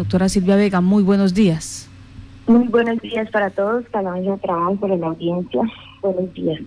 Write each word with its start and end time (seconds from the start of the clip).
Doctora 0.00 0.28
Silvia 0.28 0.54
Vega, 0.54 0.80
muy 0.80 1.02
buenos 1.02 1.34
días. 1.34 1.90
Muy 2.46 2.68
buenos 2.68 3.00
días 3.00 3.28
para 3.32 3.50
todos, 3.50 3.84
para 3.86 4.16
la 4.16 4.36
trabajo, 4.36 4.76
para 4.76 4.94
la 4.96 5.08
audiencia. 5.08 5.60
Buenos 6.00 6.32
días. 6.34 6.60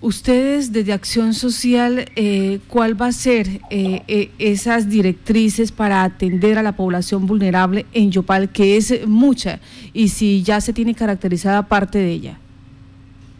Ustedes 0.00 0.72
desde 0.72 0.92
Acción 0.92 1.34
Social, 1.34 2.04
eh, 2.14 2.60
¿cuál 2.68 3.02
va 3.02 3.06
a 3.06 3.12
ser 3.12 3.48
eh, 3.70 4.02
eh, 4.06 4.30
esas 4.38 4.88
directrices 4.88 5.72
para 5.72 6.04
atender 6.04 6.56
a 6.56 6.62
la 6.62 6.76
población 6.76 7.26
vulnerable 7.26 7.84
en 7.92 8.12
Yopal, 8.12 8.50
que 8.50 8.76
es 8.76 9.08
mucha, 9.08 9.58
y 9.92 10.10
si 10.10 10.44
ya 10.44 10.60
se 10.60 10.72
tiene 10.72 10.94
caracterizada 10.94 11.66
parte 11.66 11.98
de 11.98 12.12
ella? 12.12 12.38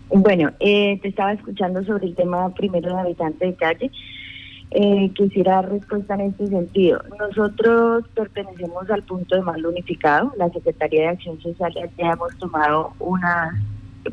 Bueno, 0.09 0.51
te 0.59 0.99
estaba 1.05 1.33
escuchando 1.33 1.85
sobre 1.85 2.09
el 2.09 2.17
tema 2.17 2.53
primero 2.55 2.93
de 2.93 3.01
habitante 3.03 3.47
de 3.47 3.55
calle 3.55 3.93
eh, 4.71 5.11
quisiera 5.15 5.57
dar 5.57 5.71
respuesta 5.71 6.15
en 6.15 6.23
este 6.23 6.49
sentido. 6.49 7.03
Nosotros 7.19 8.05
pertenecemos 8.15 8.91
al 8.91 9.03
punto 9.03 9.37
de 9.37 9.43
mando 9.43 9.69
unificado, 9.69 10.33
la 10.37 10.49
Secretaría 10.51 11.03
de 11.03 11.09
Acción 11.09 11.41
Social 11.41 11.73
ya 11.75 12.13
hemos 12.13 12.37
tomado 12.39 12.93
una, 12.99 13.63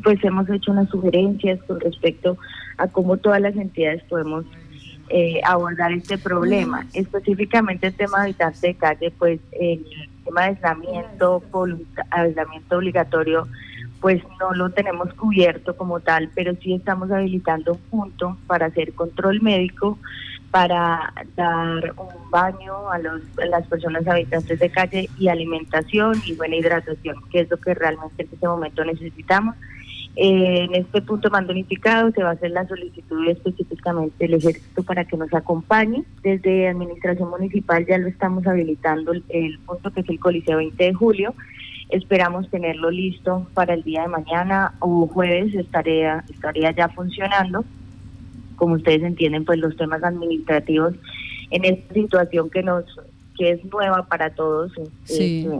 pues 0.02 0.22
hemos 0.24 0.48
hecho 0.48 0.72
unas 0.72 0.88
sugerencias 0.88 1.60
con 1.64 1.80
respecto 1.80 2.38
a 2.78 2.86
cómo 2.86 3.16
todas 3.16 3.40
las 3.40 3.56
entidades 3.56 4.02
podemos 4.04 4.44
eh, 5.10 5.40
abordar 5.44 5.92
este 5.92 6.18
problema. 6.18 6.86
Específicamente 6.94 7.88
el 7.88 7.94
tema 7.94 8.18
de 8.18 8.24
habitante 8.24 8.68
de 8.68 8.74
calle, 8.74 9.12
pues 9.18 9.40
el 9.52 9.84
tema 10.24 10.42
de 10.42 10.48
aislamiento, 10.48 11.42
aislamiento 12.10 12.78
obligatorio, 12.78 13.48
pues 14.00 14.22
no 14.38 14.52
lo 14.52 14.70
tenemos 14.70 15.12
cubierto 15.14 15.76
como 15.76 16.00
tal, 16.00 16.30
pero 16.34 16.54
sí 16.62 16.74
estamos 16.74 17.10
habilitando 17.10 17.72
un 17.72 17.78
punto 17.90 18.36
para 18.46 18.66
hacer 18.66 18.92
control 18.92 19.42
médico 19.42 19.98
para 20.54 21.12
dar 21.34 21.94
un 21.96 22.30
baño 22.30 22.88
a, 22.88 22.98
los, 23.00 23.22
las 23.50 23.66
personas 23.66 24.06
habitantes 24.06 24.56
de 24.60 24.70
calle 24.70 25.10
y 25.18 25.26
alimentación 25.26 26.22
y 26.24 26.34
buena 26.34 26.54
hidratación, 26.54 27.16
que 27.32 27.40
es 27.40 27.50
lo 27.50 27.56
que 27.56 27.74
realmente 27.74 28.22
en 28.22 28.28
este 28.32 28.46
momento 28.46 28.84
necesitamos. 28.84 29.56
Eh, 30.14 30.60
en 30.62 30.76
este 30.76 31.02
punto 31.02 31.28
mando 31.28 31.50
unificado 31.50 32.12
se 32.12 32.22
va 32.22 32.28
a 32.28 32.32
hacer 32.34 32.52
la 32.52 32.68
solicitud 32.68 33.26
específicamente 33.26 34.14
del 34.16 34.34
ejército 34.34 34.84
para 34.84 35.04
que 35.04 35.16
nos 35.16 35.34
acompañe. 35.34 36.04
Desde 36.22 36.68
Administración 36.68 37.30
Municipal 37.30 37.84
ya 37.84 37.98
lo 37.98 38.06
estamos 38.06 38.46
habilitando 38.46 39.10
el, 39.10 39.24
el 39.30 39.58
punto 39.58 39.90
que 39.90 40.02
es 40.02 40.08
el 40.08 40.20
Coliseo 40.20 40.58
20 40.58 40.84
de 40.84 40.94
julio. 40.94 41.34
Esperamos 41.88 42.48
tenerlo 42.48 42.92
listo 42.92 43.48
para 43.54 43.74
el 43.74 43.82
día 43.82 44.02
de 44.02 44.08
mañana 44.08 44.74
o 44.78 45.08
jueves 45.08 45.52
estaría, 45.52 46.24
estaría 46.30 46.70
ya 46.70 46.88
funcionando 46.90 47.64
como 48.64 48.76
ustedes 48.76 49.02
entienden, 49.02 49.44
pues 49.44 49.58
los 49.58 49.76
temas 49.76 50.02
administrativos 50.02 50.94
en 51.50 51.66
esta 51.66 51.92
situación 51.92 52.48
que 52.48 52.62
nos 52.62 52.86
que 53.36 53.50
es 53.50 53.64
nueva 53.66 54.06
para 54.06 54.30
todos, 54.30 54.72
este, 55.06 55.50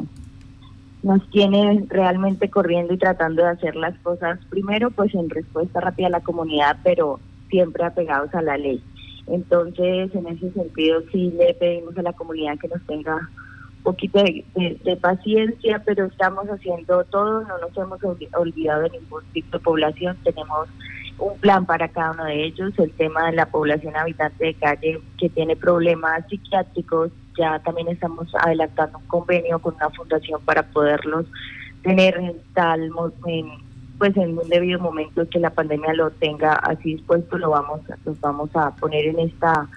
nos 1.02 1.30
tiene 1.30 1.84
realmente 1.91 2.48
corriendo 2.48 2.94
y 2.94 2.96
tratando 2.96 3.42
de 3.42 3.50
hacer 3.50 3.77
las 3.77 3.94
cosas 3.98 4.41
primero, 4.48 4.91
pues 4.91 5.14
en 5.14 5.28
respuesta 5.28 5.80
rápida 5.80 6.06
a 6.06 6.11
la 6.11 6.20
comunidad, 6.20 6.78
pero 6.83 7.20
siempre 7.50 7.84
apegados 7.84 8.34
a 8.34 8.41
la 8.41 8.56
ley. 8.56 8.83
Entonces, 9.27 10.14
en 10.14 10.27
ese 10.27 10.50
sentido, 10.52 11.02
sí 11.12 11.30
le 11.36 11.52
pedimos 11.52 11.98
a 11.98 12.02
la 12.02 12.14
comunidad 12.14 12.58
que 12.58 12.68
nos 12.68 12.80
tenga 12.86 13.16
un 13.16 13.83
poquito 13.83 14.22
de, 14.22 14.96
paciencia, 15.02 15.83
pero 15.84 16.06
estamos 16.06 16.46
haciendo 16.46 17.05
todo, 17.05 17.42
no 17.42 17.58
nos 17.58 17.77
hemos 17.77 18.02
olvidado 18.33 18.84
de 18.84 18.91
ningún 18.98 19.24
tipo 19.34 19.58
de 19.58 19.62
población, 19.62 20.16
tenemos 20.24 20.68
un 21.18 21.38
plan 21.38 21.64
para 21.66 21.88
cada 21.88 22.12
uno 22.12 22.24
de 22.24 22.44
ellos. 22.44 22.72
El 22.78 22.90
tema 22.92 23.26
de 23.26 23.36
la 23.36 23.46
población 23.46 23.96
habitante 23.96 24.44
de 24.46 24.54
calle 24.54 25.00
que 25.18 25.28
tiene 25.28 25.56
problemas 25.56 26.26
psiquiátricos, 26.28 27.10
ya 27.38 27.58
también 27.60 27.88
estamos 27.88 28.28
adelantando 28.34 28.98
un 28.98 29.06
convenio 29.06 29.58
con 29.58 29.74
una 29.74 29.90
fundación 29.90 30.40
para 30.44 30.62
poderlos 30.62 31.26
tener 31.82 32.16
en 32.16 32.36
tal 32.54 32.90
pues 33.98 34.16
en 34.16 34.36
un 34.36 34.48
debido 34.48 34.80
momento 34.80 35.28
que 35.28 35.38
la 35.38 35.50
pandemia 35.50 35.92
lo 35.94 36.10
tenga 36.10 36.54
así 36.54 36.94
dispuesto 36.94 37.39
lo 37.39 37.50
vamos 37.50 37.80
los 38.05 38.20
vamos 38.20 38.50
a 38.55 38.74
poner 38.77 39.06
en 39.06 39.20
esta 39.20 39.68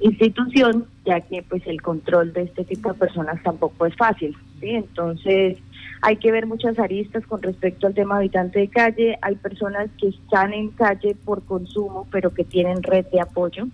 institución 0.00 0.86
ya 1.04 1.20
que 1.20 1.42
pues 1.42 1.66
el 1.66 1.80
control 1.80 2.32
de 2.32 2.42
este 2.42 2.64
tipo 2.64 2.92
de 2.92 2.98
personas 2.98 3.42
tampoco 3.42 3.86
es 3.86 3.96
fácil 3.96 4.36
sí 4.60 4.70
entonces 4.70 5.58
hay 6.06 6.16
que 6.18 6.30
ver 6.30 6.46
muchas 6.46 6.78
aristas 6.78 7.26
con 7.26 7.40
respecto 7.40 7.86
al 7.86 7.94
tema 7.94 8.18
habitante 8.18 8.58
de 8.58 8.68
calle. 8.68 9.16
Hay 9.22 9.36
personas 9.36 9.88
que 9.98 10.08
están 10.08 10.52
en 10.52 10.68
calle 10.68 11.16
por 11.24 11.42
consumo, 11.46 12.06
pero 12.12 12.28
que 12.28 12.44
tienen 12.44 12.82
red 12.82 13.06
de 13.06 13.22
apoyo. 13.22 13.68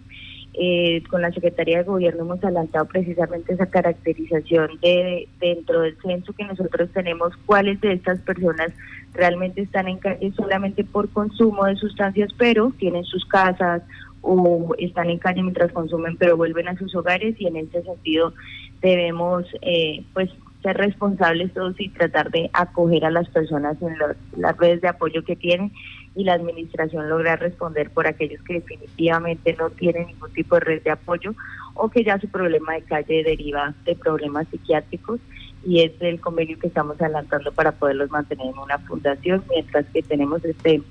Eh, 0.54 1.02
con 1.10 1.22
la 1.22 1.32
Secretaría 1.32 1.78
de 1.78 1.84
Gobierno 1.84 2.22
hemos 2.22 2.44
adelantado 2.44 2.84
precisamente 2.84 3.54
esa 3.54 3.66
caracterización 3.66 4.78
de 4.80 5.28
dentro 5.40 5.80
del 5.80 5.96
censo 6.02 6.32
que 6.32 6.44
nosotros 6.44 6.90
tenemos, 6.92 7.36
cuáles 7.46 7.80
de 7.80 7.94
estas 7.94 8.20
personas 8.20 8.70
realmente 9.12 9.62
están 9.62 9.88
en 9.88 9.98
calle 9.98 10.32
solamente 10.36 10.84
por 10.84 11.08
consumo 11.08 11.64
de 11.64 11.74
sustancias, 11.76 12.30
pero 12.38 12.72
tienen 12.78 13.04
sus 13.04 13.24
casas 13.24 13.82
o 14.22 14.72
están 14.78 15.10
en 15.10 15.18
calle 15.18 15.42
mientras 15.42 15.72
consumen, 15.72 16.16
pero 16.16 16.36
vuelven 16.36 16.68
a 16.68 16.78
sus 16.78 16.94
hogares 16.94 17.34
y 17.40 17.48
en 17.48 17.56
ese 17.56 17.82
sentido 17.82 18.34
debemos 18.82 19.46
eh, 19.62 20.04
pues 20.14 20.30
ser 20.62 20.76
responsables 20.76 21.52
todos 21.52 21.74
y 21.80 21.88
tratar 21.88 22.30
de 22.30 22.50
acoger 22.52 23.04
a 23.04 23.10
las 23.10 23.28
personas 23.28 23.76
en 23.80 23.96
las 24.36 24.56
redes 24.58 24.80
de 24.80 24.88
apoyo 24.88 25.24
que 25.24 25.36
tienen 25.36 25.72
y 26.14 26.24
la 26.24 26.34
administración 26.34 27.08
lograr 27.08 27.40
responder 27.40 27.90
por 27.90 28.06
aquellos 28.06 28.42
que 28.42 28.54
definitivamente 28.54 29.56
no 29.58 29.70
tienen 29.70 30.08
ningún 30.08 30.32
tipo 30.32 30.56
de 30.56 30.60
red 30.60 30.82
de 30.82 30.90
apoyo 30.90 31.34
o 31.74 31.88
que 31.88 32.04
ya 32.04 32.18
su 32.18 32.28
problema 32.28 32.74
de 32.74 32.82
calle 32.82 33.22
deriva 33.22 33.74
de 33.84 33.94
problemas 33.94 34.48
psiquiátricos 34.48 35.20
y 35.64 35.82
es 35.82 35.92
el 36.00 36.20
convenio 36.20 36.58
que 36.58 36.66
estamos 36.66 37.00
adelantando 37.00 37.52
para 37.52 37.72
poderlos 37.72 38.10
mantener 38.10 38.46
en 38.46 38.58
una 38.58 38.78
fundación 38.78 39.44
mientras 39.50 39.86
que 39.86 40.02
tenemos 40.02 40.44
este 40.44 40.82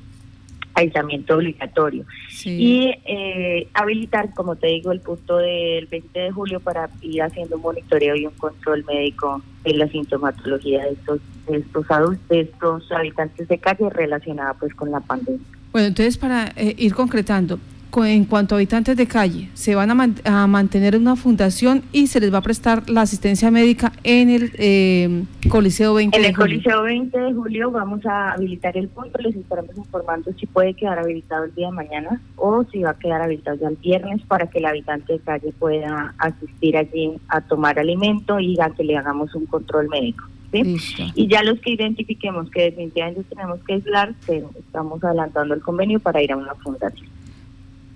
aislamiento 0.79 1.35
obligatorio. 1.35 2.05
Y 2.43 2.91
eh, 3.05 3.67
habilitar, 3.73 4.33
como 4.33 4.55
te 4.55 4.67
digo, 4.67 4.91
el 4.91 5.01
punto 5.01 5.37
del 5.37 5.85
20 5.87 6.19
de 6.19 6.31
julio 6.31 6.59
para 6.59 6.89
ir 7.01 7.21
haciendo 7.21 7.57
un 7.57 7.61
monitoreo 7.61 8.15
y 8.15 8.25
un 8.25 8.33
control 8.33 8.83
médico 8.85 9.41
de 9.63 9.73
la 9.73 9.87
sintomatología 9.87 10.83
de 10.83 10.91
estos, 10.91 11.19
de 11.47 11.57
estos 11.57 11.91
adultos, 11.91 12.27
de 12.29 12.41
estos 12.41 12.91
habitantes 12.91 13.47
de 13.47 13.57
calle 13.57 13.89
relacionada 13.89 14.53
pues 14.55 14.73
con 14.73 14.91
la 14.91 14.99
pandemia. 14.99 15.45
Bueno, 15.71 15.87
entonces 15.87 16.17
para 16.17 16.51
eh, 16.55 16.75
ir 16.77 16.93
concretando, 16.95 17.59
en 17.97 18.25
cuanto 18.25 18.55
a 18.55 18.57
habitantes 18.57 18.95
de 18.95 19.07
calle, 19.07 19.49
se 19.53 19.75
van 19.75 19.89
a, 19.89 20.47
mantener 20.47 20.95
en 20.95 21.01
una 21.01 21.15
fundación 21.15 21.83
y 21.91 22.07
se 22.07 22.19
les 22.19 22.33
va 22.33 22.37
a 22.37 22.41
prestar 22.41 22.89
la 22.89 23.01
asistencia 23.01 23.51
médica 23.51 23.91
en 24.03 24.29
el 24.29 24.51
eh, 24.55 25.23
Coliseo 25.49 25.95
20 25.95 26.17
en 26.17 26.25
el 26.25 26.35
Coliseo 26.35 26.83
20 26.83 27.19
de 27.19 27.33
julio 27.33 27.71
vamos 27.71 28.05
a 28.05 28.33
habilitar 28.33 28.77
el 28.77 28.87
punto, 28.87 29.17
les 29.19 29.35
estaremos 29.35 29.75
informando 29.75 30.31
si 30.39 30.45
puede 30.45 30.73
quedar 30.73 30.99
habilitado 30.99 31.45
el 31.45 31.55
día 31.55 31.67
de 31.67 31.73
mañana 31.73 32.21
o 32.35 32.63
si 32.71 32.79
va 32.79 32.91
a 32.91 32.97
quedar 32.97 33.21
habilitado 33.21 33.57
ya 33.57 33.67
el 33.67 33.75
viernes 33.77 34.21
para 34.27 34.47
que 34.47 34.59
el 34.59 34.65
habitante 34.65 35.13
de 35.13 35.19
calle 35.19 35.51
pueda 35.57 36.13
asistir 36.19 36.77
allí 36.77 37.13
a 37.27 37.41
tomar 37.41 37.79
alimento 37.79 38.39
y 38.39 38.59
a 38.59 38.69
que 38.69 38.83
le 38.83 38.97
hagamos 38.97 39.33
un 39.35 39.45
control 39.45 39.89
médico. 39.89 40.25
Y 40.51 41.27
ya 41.27 41.43
los 41.43 41.59
que 41.59 41.71
identifiquemos 41.71 42.49
que 42.49 42.63
definitivamente 42.63 43.23
tenemos 43.29 43.59
que 43.65 43.73
aislar, 43.73 44.15
estamos 44.27 45.03
adelantando 45.03 45.53
el 45.53 45.61
convenio 45.61 45.99
para 45.99 46.23
ir 46.23 46.31
a 46.31 46.37
una 46.37 46.55
fundación. 46.55 47.07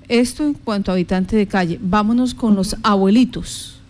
Esto 0.08 0.44
en 0.44 0.54
cuanto 0.54 0.92
a 0.92 0.94
habitante 0.94 1.36
de 1.36 1.48
calle. 1.48 1.78
Vámonos 1.82 2.34
con 2.34 2.56
los 2.56 2.76
abuelitos. 2.84 3.82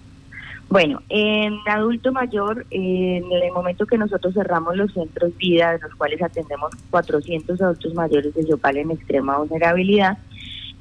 Bueno, 0.69 1.03
en 1.09 1.53
adulto 1.67 2.11
mayor, 2.11 2.65
en 2.71 3.31
el 3.31 3.51
momento 3.53 3.85
que 3.85 3.97
nosotros 3.97 4.33
cerramos 4.33 4.75
los 4.75 4.91
centros 4.91 5.35
vida, 5.37 5.73
de 5.73 5.79
los 5.79 5.93
cuales 5.95 6.21
atendemos 6.21 6.71
400 6.89 7.61
adultos 7.61 7.93
mayores 7.93 8.33
de 8.33 8.45
Yopal 8.45 8.77
en 8.77 8.91
extrema 8.91 9.37
vulnerabilidad, 9.37 10.17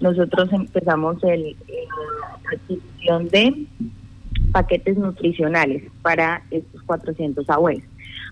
nosotros 0.01 0.51
empezamos 0.53 1.23
el, 1.25 1.57
la 1.69 2.57
adquisición 2.57 3.29
de 3.29 3.67
paquetes 4.51 4.97
nutricionales 4.97 5.85
para 6.01 6.43
estos 6.51 6.83
400 6.85 7.49
abuelos. 7.51 7.85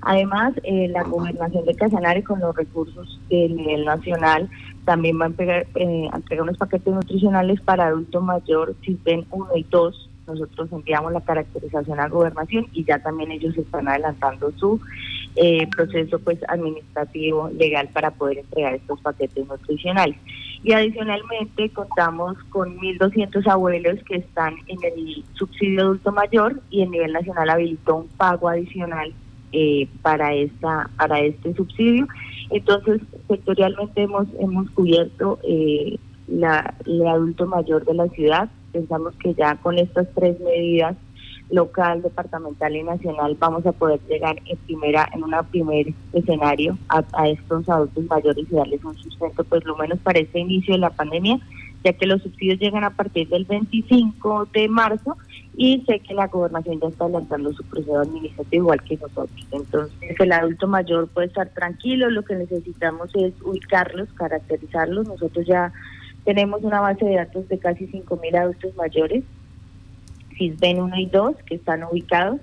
Además, 0.02 0.54
eh, 0.62 0.88
la 0.88 1.02
gobernación 1.02 1.66
de 1.66 1.74
Casanare 1.74 2.24
con 2.24 2.40
los 2.40 2.56
recursos 2.56 3.20
del 3.28 3.56
nivel 3.56 3.84
nacional 3.84 4.48
también 4.84 5.20
va 5.20 5.24
a 5.24 5.28
entregar, 5.28 5.66
eh, 5.74 6.08
unos 6.40 6.56
paquetes 6.56 6.92
nutricionales 6.92 7.60
para 7.60 7.88
adulto 7.88 8.20
mayor, 8.20 8.74
si 8.84 8.98
ven 9.04 9.26
uno 9.30 9.48
y 9.54 9.64
dos. 9.64 10.08
Nosotros 10.26 10.70
enviamos 10.72 11.12
la 11.12 11.20
caracterización 11.20 11.98
a 11.98 12.08
gobernación 12.08 12.66
y 12.72 12.84
ya 12.84 13.00
también 13.00 13.32
ellos 13.32 13.56
están 13.58 13.88
adelantando 13.88 14.52
su 14.52 14.80
eh, 15.36 15.66
proceso 15.68 16.18
pues 16.20 16.38
administrativo 16.48 17.50
legal 17.50 17.88
para 17.92 18.12
poder 18.12 18.38
entregar 18.38 18.74
estos 18.74 19.00
paquetes 19.00 19.46
nutricionales. 19.46 20.16
Y 20.62 20.72
adicionalmente 20.72 21.70
contamos 21.70 22.36
con 22.50 22.78
1.200 22.78 23.46
abuelos 23.48 23.98
que 24.04 24.16
están 24.16 24.54
en 24.66 24.78
el 24.84 25.24
subsidio 25.34 25.82
adulto 25.82 26.12
mayor 26.12 26.60
y 26.70 26.82
el 26.82 26.90
nivel 26.90 27.12
nacional 27.12 27.50
habilitó 27.50 27.96
un 27.96 28.08
pago 28.08 28.48
adicional 28.48 29.12
eh, 29.52 29.88
para 30.02 30.34
esta 30.34 30.90
para 30.96 31.20
este 31.20 31.54
subsidio. 31.54 32.06
Entonces, 32.50 33.00
sectorialmente 33.28 34.02
hemos 34.02 34.26
hemos 34.38 34.70
cubierto 34.70 35.38
eh, 35.42 35.98
la, 36.28 36.74
el 36.86 37.06
adulto 37.06 37.46
mayor 37.46 37.84
de 37.84 37.94
la 37.94 38.08
ciudad. 38.08 38.48
Pensamos 38.72 39.14
que 39.16 39.34
ya 39.34 39.56
con 39.56 39.78
estas 39.78 40.08
tres 40.14 40.38
medidas 40.40 40.96
local, 41.50 42.02
departamental 42.02 42.76
y 42.76 42.82
nacional 42.82 43.36
vamos 43.38 43.66
a 43.66 43.72
poder 43.72 44.00
llegar 44.08 44.40
en 44.46 44.56
primera, 44.58 45.08
en 45.12 45.24
un 45.24 45.34
primer 45.50 45.92
escenario 46.12 46.78
a, 46.88 47.02
a 47.12 47.28
estos 47.28 47.68
adultos 47.68 48.04
mayores 48.04 48.46
y 48.50 48.54
darles 48.54 48.84
un 48.84 48.96
sustento, 48.96 49.44
pues 49.44 49.64
lo 49.64 49.76
menos 49.76 49.98
para 49.98 50.20
este 50.20 50.38
inicio 50.38 50.74
de 50.74 50.80
la 50.80 50.90
pandemia, 50.90 51.38
ya 51.84 51.92
que 51.92 52.06
los 52.06 52.22
subsidios 52.22 52.60
llegan 52.60 52.84
a 52.84 52.90
partir 52.90 53.28
del 53.28 53.44
25 53.44 54.48
de 54.52 54.68
marzo 54.68 55.16
y 55.62 55.84
sé 55.86 56.00
que 56.00 56.14
la 56.14 56.26
gobernación 56.26 56.80
ya 56.80 56.88
está 56.88 57.04
adelantando 57.04 57.52
su 57.52 57.62
proceso 57.64 58.00
administrativo 58.00 58.62
igual 58.62 58.82
que 58.82 58.96
nosotros. 58.96 59.46
Entonces 59.52 60.18
el 60.18 60.32
adulto 60.32 60.66
mayor 60.66 61.06
puede 61.08 61.26
estar 61.26 61.50
tranquilo, 61.50 62.08
lo 62.08 62.22
que 62.22 62.34
necesitamos 62.34 63.10
es 63.14 63.34
ubicarlos, 63.44 64.08
caracterizarlos. 64.14 65.06
Nosotros 65.06 65.46
ya 65.46 65.70
tenemos 66.24 66.62
una 66.62 66.80
base 66.80 67.04
de 67.04 67.16
datos 67.16 67.46
de 67.50 67.58
casi 67.58 67.86
5.000 67.88 68.38
adultos 68.38 68.74
mayores, 68.74 69.22
CISBEN 70.38 70.80
1 70.80 70.96
y 70.96 71.06
2, 71.06 71.36
que 71.44 71.56
están 71.56 71.84
ubicados. 71.84 72.40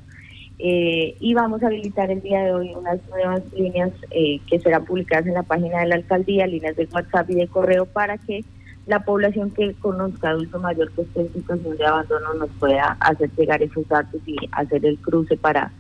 Eh, 0.60 1.16
y 1.20 1.34
vamos 1.34 1.64
a 1.64 1.68
habilitar 1.68 2.12
el 2.12 2.22
día 2.22 2.44
de 2.44 2.54
hoy 2.54 2.76
unas 2.76 3.00
nuevas 3.10 3.42
líneas 3.52 3.94
eh, 4.12 4.40
que 4.48 4.60
serán 4.60 4.86
publicadas 4.86 5.26
en 5.26 5.34
la 5.34 5.42
página 5.42 5.80
de 5.80 5.88
la 5.88 5.96
alcaldía, 5.96 6.46
líneas 6.46 6.76
de 6.76 6.88
WhatsApp 6.94 7.32
y 7.32 7.34
de 7.34 7.48
correo 7.48 7.88
para 7.88 8.20
que 8.20 8.46
la 8.88 9.04
población 9.04 9.52
que 9.52 9.74
conozca 9.76 10.30
adulto 10.30 10.60
mayor 10.60 10.90
que 10.92 11.02
esté 11.02 11.22
en 11.22 11.34
situación 11.34 11.78
de 11.78 11.86
abandono 11.86 12.34
nos 12.36 12.50
pueda 12.60 12.98
hacer 13.02 13.30
llegar 13.38 13.62
esos 13.62 13.88
datos 13.88 14.22
y 14.26 14.36
hacer 14.52 14.86
el 14.86 14.98
cruce 14.98 15.36
para 15.36 15.72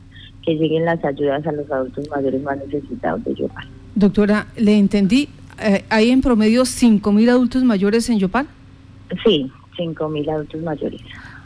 que 0.43 0.55
lleguen 0.55 0.85
las 0.85 1.03
ayudas 1.03 1.45
a 1.47 1.51
los 1.53 1.69
adultos 1.71 2.07
mayores 2.09 2.41
más 2.43 2.57
necesitados 2.57 3.23
de 3.23 3.33
Yopal. 3.33 3.67
Doctora, 3.95 4.47
le 4.57 4.77
entendí, 4.77 5.29
eh, 5.59 5.83
¿hay 5.89 6.11
en 6.11 6.21
promedio 6.21 6.63
5.000 6.63 7.29
adultos 7.29 7.63
mayores 7.63 8.09
en 8.09 8.19
Yopal? 8.19 8.47
Sí, 9.25 9.51
5.000 9.77 10.29
adultos 10.29 10.61
mayores. 10.61 11.01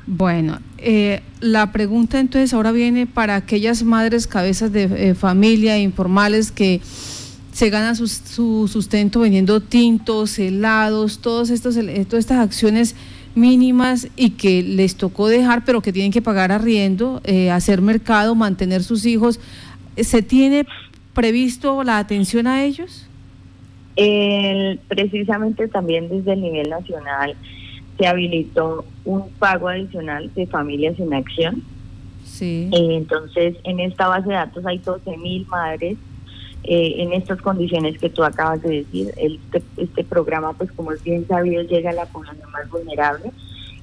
Bueno, 0.07 0.59
eh, 0.79 1.21
la 1.41 1.71
pregunta 1.71 2.19
entonces 2.19 2.53
ahora 2.53 2.71
viene 2.71 3.05
para 3.05 3.35
aquellas 3.35 3.83
madres 3.83 4.25
cabezas 4.25 4.71
de 4.71 4.83
eh, 5.09 5.15
familia 5.15 5.77
informales 5.77 6.51
que 6.51 6.81
se 7.51 7.69
ganan 7.69 7.95
su, 7.95 8.67
sustento 8.67 9.19
vendiendo 9.19 9.59
tintos, 9.61 10.39
helados, 10.39 11.19
todos 11.19 11.49
estos, 11.49 11.75
eh, 11.77 12.05
todas 12.05 12.23
estas 12.23 12.39
acciones 12.39 12.95
mínimas 13.35 14.07
y 14.15 14.31
que 14.31 14.63
les 14.63 14.95
tocó 14.95 15.27
dejar, 15.27 15.63
pero 15.65 15.81
que 15.81 15.93
tienen 15.93 16.11
que 16.11 16.21
pagar 16.21 16.51
arriendo, 16.51 17.21
eh, 17.23 17.51
hacer 17.51 17.81
mercado, 17.81 18.35
mantener 18.35 18.83
sus 18.83 19.05
hijos. 19.05 19.39
¿Se 19.97 20.21
tiene 20.21 20.65
previsto 21.13 21.83
la 21.83 21.97
atención 21.97 22.47
a 22.47 22.63
ellos? 22.63 23.07
precisamente 24.87 25.67
también 25.67 26.09
desde 26.09 26.33
el 26.33 26.41
nivel 26.41 26.69
nacional 26.71 27.35
se 27.99 28.07
habilitó 28.07 28.83
un 29.05 29.29
pago 29.33 29.67
adicional 29.67 30.33
de 30.33 30.47
familias 30.47 30.97
en 30.99 31.13
acción. 31.13 31.61
Sí. 32.23 32.67
Eh, 32.71 32.95
entonces, 32.95 33.57
en 33.63 33.79
esta 33.79 34.07
base 34.07 34.29
de 34.29 34.33
datos 34.33 34.65
hay 34.65 34.79
12 34.79 35.17
mil 35.17 35.45
madres 35.45 35.97
eh, 36.63 36.95
en 36.97 37.13
estas 37.13 37.41
condiciones 37.41 37.97
que 37.97 38.09
tú 38.09 38.23
acabas 38.23 38.61
de 38.61 38.83
decir. 38.83 39.13
Este, 39.17 39.61
este 39.77 40.03
programa, 40.03 40.53
pues 40.53 40.71
como 40.71 40.91
es 40.91 41.03
bien 41.03 41.27
sabido, 41.27 41.63
llega 41.63 41.89
a 41.89 41.93
la 41.93 42.05
población 42.05 42.51
más 42.51 42.69
vulnerable 42.69 43.31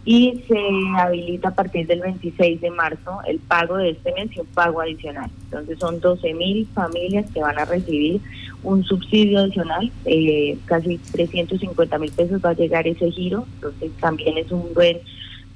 y 0.04 0.42
se 0.48 0.58
habilita 0.96 1.48
a 1.48 1.54
partir 1.54 1.86
del 1.86 2.00
26 2.00 2.60
de 2.60 2.70
marzo 2.70 3.18
el 3.26 3.40
pago 3.40 3.76
de 3.76 3.90
este 3.90 4.12
mes 4.14 4.34
y 4.34 4.40
un 4.40 4.46
pago 4.46 4.80
adicional. 4.80 5.30
Entonces 5.44 5.78
son 5.78 6.00
12 6.00 6.32
mil 6.34 6.66
familias 6.74 7.26
que 7.32 7.40
van 7.40 7.58
a 7.58 7.64
recibir 7.64 8.20
un 8.62 8.84
subsidio 8.84 9.40
adicional, 9.40 9.92
eh, 10.04 10.56
casi 10.64 10.98
350 10.98 11.98
mil 11.98 12.10
pesos 12.10 12.40
va 12.44 12.50
a 12.50 12.54
llegar 12.54 12.86
ese 12.86 13.10
giro, 13.10 13.46
entonces 13.56 13.92
también 14.00 14.38
es 14.38 14.50
un 14.50 14.72
buen 14.74 14.98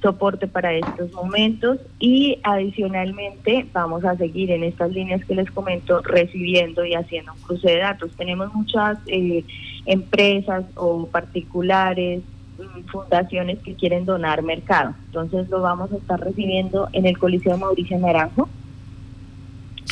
soporte 0.03 0.49
para 0.49 0.75
estos 0.75 1.13
momentos 1.13 1.79
y 1.99 2.39
adicionalmente 2.43 3.67
vamos 3.73 4.05
a 4.05 4.17
seguir 4.17 4.51
en 4.51 4.65
estas 4.65 4.91
líneas 4.91 5.25
que 5.25 5.35
les 5.35 5.51
comento 5.51 6.03
recibiendo 6.03 6.85
y 6.85 6.95
haciendo 6.95 7.33
un 7.33 7.39
cruce 7.41 7.71
de 7.71 7.79
datos. 7.79 8.11
Tenemos 8.17 8.53
muchas 8.53 8.99
eh, 9.07 9.45
empresas 9.87 10.65
o 10.75 11.07
particulares, 11.07 12.21
mm, 12.59 12.89
fundaciones 12.91 13.61
que 13.61 13.75
quieren 13.75 14.05
donar 14.05 14.43
mercado. 14.43 14.95
Entonces 15.07 15.49
lo 15.49 15.63
vamos 15.63 15.93
a 15.93 15.97
estar 15.97 16.21
recibiendo 16.21 16.89
en 16.93 17.07
el 17.07 17.17
Coliseo 17.17 17.57
Mauricio 17.57 17.99
Naranjo. 17.99 18.49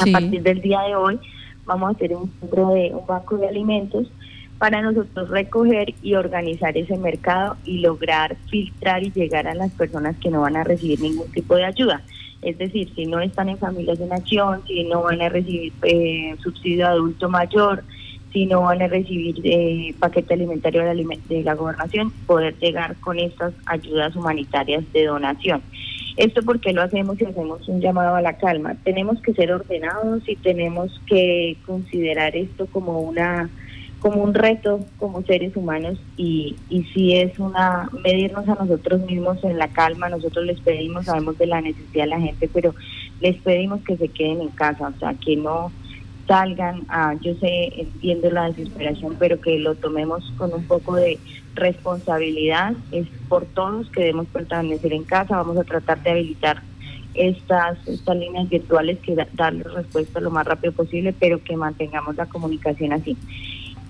A 0.00 0.12
partir 0.12 0.42
del 0.42 0.60
día 0.60 0.80
de 0.82 0.96
hoy 0.96 1.20
vamos 1.66 1.88
a 1.88 1.92
hacer 1.92 2.16
un 2.16 2.30
centro 2.40 2.70
de 2.70 2.92
un 2.92 3.06
banco 3.06 3.36
de 3.36 3.48
alimentos 3.48 4.08
para 4.60 4.82
nosotros 4.82 5.30
recoger 5.30 5.94
y 6.02 6.16
organizar 6.16 6.76
ese 6.76 6.98
mercado 6.98 7.56
y 7.64 7.78
lograr 7.78 8.36
filtrar 8.50 9.02
y 9.02 9.10
llegar 9.10 9.48
a 9.48 9.54
las 9.54 9.72
personas 9.72 10.16
que 10.18 10.30
no 10.30 10.42
van 10.42 10.54
a 10.54 10.64
recibir 10.64 11.00
ningún 11.00 11.32
tipo 11.32 11.56
de 11.56 11.64
ayuda. 11.64 12.02
Es 12.42 12.58
decir, 12.58 12.92
si 12.94 13.06
no 13.06 13.20
están 13.20 13.48
en 13.48 13.56
familias 13.56 13.98
en 14.00 14.12
acción, 14.12 14.60
si 14.66 14.84
no 14.84 15.02
van 15.02 15.22
a 15.22 15.30
recibir 15.30 15.72
eh, 15.82 16.36
subsidio 16.42 16.88
adulto 16.88 17.30
mayor, 17.30 17.84
si 18.34 18.44
no 18.44 18.60
van 18.60 18.82
a 18.82 18.88
recibir 18.88 19.40
eh, 19.44 19.94
paquete 19.98 20.34
alimentario 20.34 20.84
de, 20.84 21.18
de 21.26 21.42
la 21.42 21.54
gobernación, 21.54 22.10
poder 22.26 22.54
llegar 22.58 22.96
con 22.96 23.18
estas 23.18 23.54
ayudas 23.64 24.14
humanitarias 24.14 24.84
de 24.92 25.06
donación. 25.06 25.62
Esto 26.18 26.42
porque 26.42 26.74
lo 26.74 26.82
hacemos 26.82 27.18
y 27.18 27.24
hacemos 27.24 27.66
un 27.66 27.80
llamado 27.80 28.14
a 28.14 28.20
la 28.20 28.36
calma. 28.36 28.74
Tenemos 28.84 29.22
que 29.22 29.32
ser 29.32 29.52
ordenados 29.52 30.28
y 30.28 30.36
tenemos 30.36 31.00
que 31.06 31.56
considerar 31.64 32.36
esto 32.36 32.66
como 32.66 33.00
una 33.00 33.48
como 34.00 34.23
un 34.23 34.35
reto 34.35 34.81
como 34.99 35.23
seres 35.23 35.55
humanos 35.55 35.99
y, 36.17 36.56
y 36.70 36.85
si 36.85 37.17
es 37.17 37.38
una 37.38 37.88
medirnos 38.02 38.49
a 38.49 38.55
nosotros 38.55 39.02
mismos 39.02 39.43
en 39.44 39.58
la 39.58 39.69
calma, 39.69 40.08
nosotros 40.08 40.44
les 40.47 40.61
pedimos, 40.61 41.05
sabemos 41.05 41.38
de 41.38 41.47
la 41.47 41.61
necesidad 41.61 42.05
de 42.05 42.11
la 42.11 42.20
gente, 42.20 42.49
pero 42.52 42.75
les 43.20 43.37
pedimos 43.43 43.82
que 43.82 43.97
se 43.97 44.08
queden 44.08 44.41
en 44.41 44.49
casa, 44.49 44.93
o 44.94 44.99
sea, 44.99 45.14
que 45.14 45.37
no 45.37 45.70
salgan 46.26 46.82
a, 46.88 47.14
yo 47.20 47.35
sé, 47.35 47.81
entiendo 47.81 48.31
la 48.31 48.50
desesperación, 48.50 49.17
pero 49.19 49.41
que 49.41 49.58
lo 49.58 49.75
tomemos 49.75 50.32
con 50.38 50.55
un 50.55 50.64
poco 50.64 50.97
de 50.97 51.19
responsabilidad, 51.55 52.73
es 52.93 53.06
por 53.29 53.44
todos 53.44 53.91
que 53.91 54.00
debemos 54.00 54.29
permanecer 54.29 54.93
en 54.93 55.05
casa, 55.05 55.37
vamos 55.37 55.58
a 55.58 55.64
tratar 55.64 56.02
de 56.02 56.11
habilitar 56.11 56.62
estas, 57.14 57.76
estas 57.87 58.17
líneas 58.17 58.49
virtuales 58.49 58.99
que 59.00 59.17
darles 59.35 59.70
respuesta 59.73 60.20
lo 60.20 60.31
más 60.31 60.47
rápido 60.47 60.73
posible, 60.73 61.12
pero 61.19 61.43
que 61.43 61.56
mantengamos 61.56 62.17
la 62.17 62.26
comunicación 62.26 62.93
así 62.93 63.17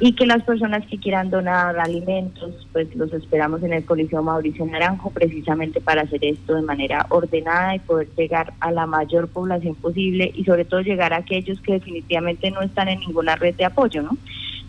y 0.01 0.15
que 0.15 0.27
las 0.27 0.43
personas 0.43 0.87
que 0.87 0.99
quieran 0.99 1.29
donar 1.29 1.79
alimentos, 1.79 2.67
pues 2.73 2.95
los 2.97 3.13
esperamos 3.13 3.63
en 3.63 3.75
el 3.75 3.85
Coliseo 3.85 4.23
Mauricio 4.23 4.65
Naranjo 4.65 5.11
precisamente 5.11 5.83
para 5.83 6.03
hacer 6.03 6.25
esto 6.25 6.55
de 6.55 6.63
manera 6.63 7.05
ordenada 7.11 7.77
y 7.77 7.81
poder 7.81 8.09
llegar 8.17 8.55
a 8.61 8.73
la 8.73 8.87
mayor 8.87 9.29
población 9.29 9.75
posible 9.75 10.33
y 10.35 10.45
sobre 10.45 10.65
todo 10.65 10.81
llegar 10.81 11.13
a 11.13 11.19
aquellos 11.19 11.61
que 11.61 11.75
definitivamente 11.75 12.51
no 12.51 12.63
están 12.63 12.89
en 12.89 13.01
ninguna 13.01 13.37
red 13.37 13.55
de 13.55 13.67
apoyo, 13.67 14.03
¿no? 14.03 14.17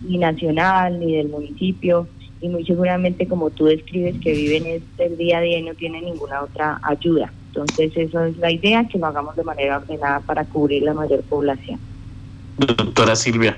Ni 0.02 0.18
nacional, 0.18 1.00
ni 1.00 1.16
del 1.16 1.30
municipio, 1.30 2.10
y 2.42 2.50
muy 2.50 2.66
seguramente 2.66 3.26
como 3.26 3.52
tú 3.52 3.66
describes 3.66 4.20
que 4.20 4.34
viven 4.34 4.66
este 4.66 5.16
día 5.16 5.38
a 5.38 5.42
día 5.42 5.60
y 5.60 5.64
no 5.64 5.74
tienen 5.76 6.04
ninguna 6.04 6.42
otra 6.42 6.82
ayuda. 6.84 7.32
Entonces 7.48 7.96
esa 7.96 8.28
es 8.28 8.38
la 8.38 8.52
idea, 8.52 8.86
que 8.86 8.98
lo 8.98 9.06
hagamos 9.06 9.38
de 9.38 9.44
manera 9.44 9.78
ordenada 9.78 10.20
para 10.22 10.44
cubrir 10.44 10.84
la 10.84 10.94
mayor 10.94 11.22
población. 11.22 11.80
Doctora 12.58 13.16
Silvia, 13.16 13.58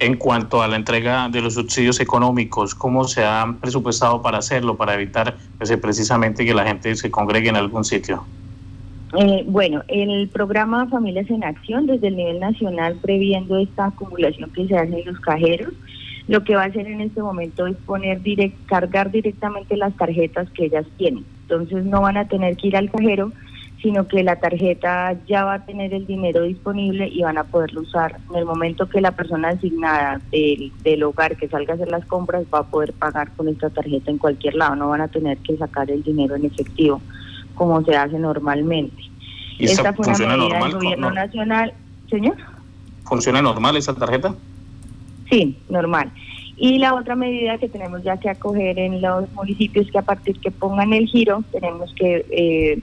en 0.00 0.16
cuanto 0.16 0.62
a 0.62 0.68
la 0.68 0.76
entrega 0.76 1.28
de 1.28 1.42
los 1.42 1.54
subsidios 1.54 2.00
económicos, 2.00 2.74
¿cómo 2.74 3.04
se 3.04 3.24
han 3.24 3.58
presupuestado 3.58 4.22
para 4.22 4.38
hacerlo, 4.38 4.76
para 4.76 4.94
evitar 4.94 5.36
pues, 5.58 5.70
precisamente 5.76 6.44
que 6.44 6.54
la 6.54 6.64
gente 6.64 6.96
se 6.96 7.10
congregue 7.10 7.50
en 7.50 7.56
algún 7.56 7.84
sitio? 7.84 8.24
Eh, 9.18 9.44
bueno, 9.46 9.82
el 9.88 10.28
programa 10.28 10.86
Familias 10.88 11.28
en 11.30 11.44
Acción 11.44 11.86
desde 11.86 12.08
el 12.08 12.16
nivel 12.16 12.40
nacional, 12.40 12.96
previendo 13.02 13.58
esta 13.58 13.86
acumulación 13.86 14.50
que 14.50 14.66
se 14.66 14.76
hace 14.76 15.00
en 15.00 15.06
los 15.06 15.20
cajeros, 15.20 15.74
lo 16.28 16.44
que 16.44 16.54
va 16.54 16.62
a 16.62 16.66
hacer 16.66 16.86
en 16.86 17.02
este 17.02 17.20
momento 17.20 17.66
es 17.66 17.76
poner 17.78 18.22
direct, 18.22 18.56
cargar 18.66 19.10
directamente 19.10 19.76
las 19.76 19.94
tarjetas 19.96 20.48
que 20.50 20.66
ellas 20.66 20.86
tienen. 20.96 21.24
Entonces 21.42 21.84
no 21.84 22.00
van 22.00 22.16
a 22.16 22.28
tener 22.28 22.56
que 22.56 22.68
ir 22.68 22.76
al 22.76 22.90
cajero, 22.90 23.32
sino 23.82 24.06
que 24.06 24.22
la 24.22 24.36
tarjeta 24.36 25.16
ya 25.26 25.44
va 25.44 25.54
a 25.54 25.64
tener 25.64 25.94
el 25.94 26.06
dinero 26.06 26.42
disponible 26.42 27.08
y 27.08 27.22
van 27.22 27.38
a 27.38 27.44
poderlo 27.44 27.80
usar. 27.80 28.18
En 28.30 28.36
el 28.36 28.44
momento 28.44 28.88
que 28.88 29.00
la 29.00 29.12
persona 29.12 29.50
asignada 29.50 30.20
del, 30.30 31.02
hogar 31.02 31.36
que 31.36 31.48
salga 31.48 31.72
a 31.72 31.76
hacer 31.76 31.88
las 31.88 32.04
compras 32.04 32.44
va 32.52 32.60
a 32.60 32.64
poder 32.64 32.92
pagar 32.92 33.30
con 33.36 33.48
esta 33.48 33.70
tarjeta 33.70 34.10
en 34.10 34.18
cualquier 34.18 34.54
lado, 34.54 34.76
no 34.76 34.88
van 34.88 35.00
a 35.00 35.08
tener 35.08 35.38
que 35.38 35.56
sacar 35.56 35.90
el 35.90 36.02
dinero 36.02 36.36
en 36.36 36.44
efectivo 36.44 37.00
como 37.54 37.82
se 37.84 37.96
hace 37.96 38.18
normalmente. 38.18 39.02
¿Y 39.58 39.66
esta 39.66 39.92
fue 39.92 40.06
una 40.06 40.36
medida 40.36 40.58
del 40.58 40.72
gobierno 40.72 41.10
nacional, 41.10 41.72
señor. 42.08 42.36
¿Funciona 43.04 43.42
normal 43.42 43.76
esa 43.76 43.94
tarjeta? 43.94 44.34
Sí, 45.28 45.56
normal. 45.68 46.10
Y 46.56 46.78
la 46.78 46.94
otra 46.94 47.16
medida 47.16 47.56
que 47.58 47.68
tenemos 47.68 48.02
ya 48.02 48.18
que 48.18 48.28
acoger 48.28 48.78
en 48.78 49.00
los 49.00 49.30
municipios 49.32 49.90
que 49.90 49.98
a 49.98 50.02
partir 50.02 50.38
que 50.40 50.50
pongan 50.50 50.92
el 50.92 51.06
giro, 51.06 51.42
tenemos 51.52 51.92
que 51.94 52.26
eh, 52.30 52.78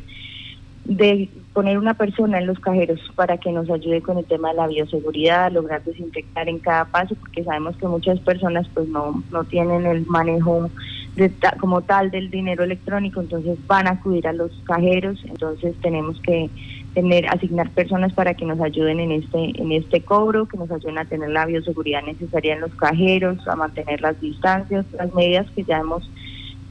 de 0.88 1.29
poner 1.53 1.77
una 1.77 1.96
persona 1.96 2.39
en 2.39 2.48
los 2.48 2.60
cajeros 2.60 3.00
para 3.15 3.38
que 3.38 3.51
nos 3.51 3.70
ayude 3.70 4.01
con 4.01 4.17
el 4.17 4.25
tema 4.25 4.50
de 4.50 4.56
la 4.56 4.67
bioseguridad, 4.67 5.51
lograr 5.51 5.84
desinfectar 5.84 6.48
en 6.48 6.60
cada 6.60 6.86
paso, 6.86 7.15
porque 7.15 7.44
sabemos 7.44 7.75
que 7.75 7.88
muchas 7.88 8.20
personas 8.22 8.67
pues 8.74 8.88
no, 8.88 9.22
no 9.32 9.44
tienen 9.44 9.86
el 9.86 10.06
manejo 10.06 10.70
de 11.17 11.32
como 11.60 11.82
tal 11.82 12.10
del 12.10 12.29
dinero 12.29 12.63
electrónico, 12.63 13.20
entonces 13.20 13.58
van 13.67 13.88
a 13.88 13.91
acudir 13.91 14.27
a 14.27 14.34
los 14.34 14.51
cajeros, 14.63 15.20
entonces 15.25 15.75
tenemos 15.82 16.22
que 16.22 16.50
tener 16.94 17.27
asignar 17.27 17.70
personas 17.72 18.13
para 18.13 18.36
que 18.36 18.46
nos 18.46 18.62
ayuden 18.62 19.00
en 19.00 19.12
este 19.12 19.62
en 19.62 19.72
este 19.74 20.01
cobro, 20.01 20.46
que 20.46 20.58
nos 20.58 20.72
ayuden 20.72 21.00
a 21.00 21.06
tener 21.06 21.29
la 21.32 21.46
bioseguridad 21.46 22.03
necesaria 22.03 22.53
en 22.53 22.62
los 22.62 22.74
cajeros, 22.75 23.46
a 23.48 23.56
mantener 23.56 24.00
las 24.00 24.20
distancias, 24.22 24.86
las 24.94 25.13
medidas 25.13 25.48
que 25.51 25.63
ya 25.63 25.79
hemos 25.79 26.10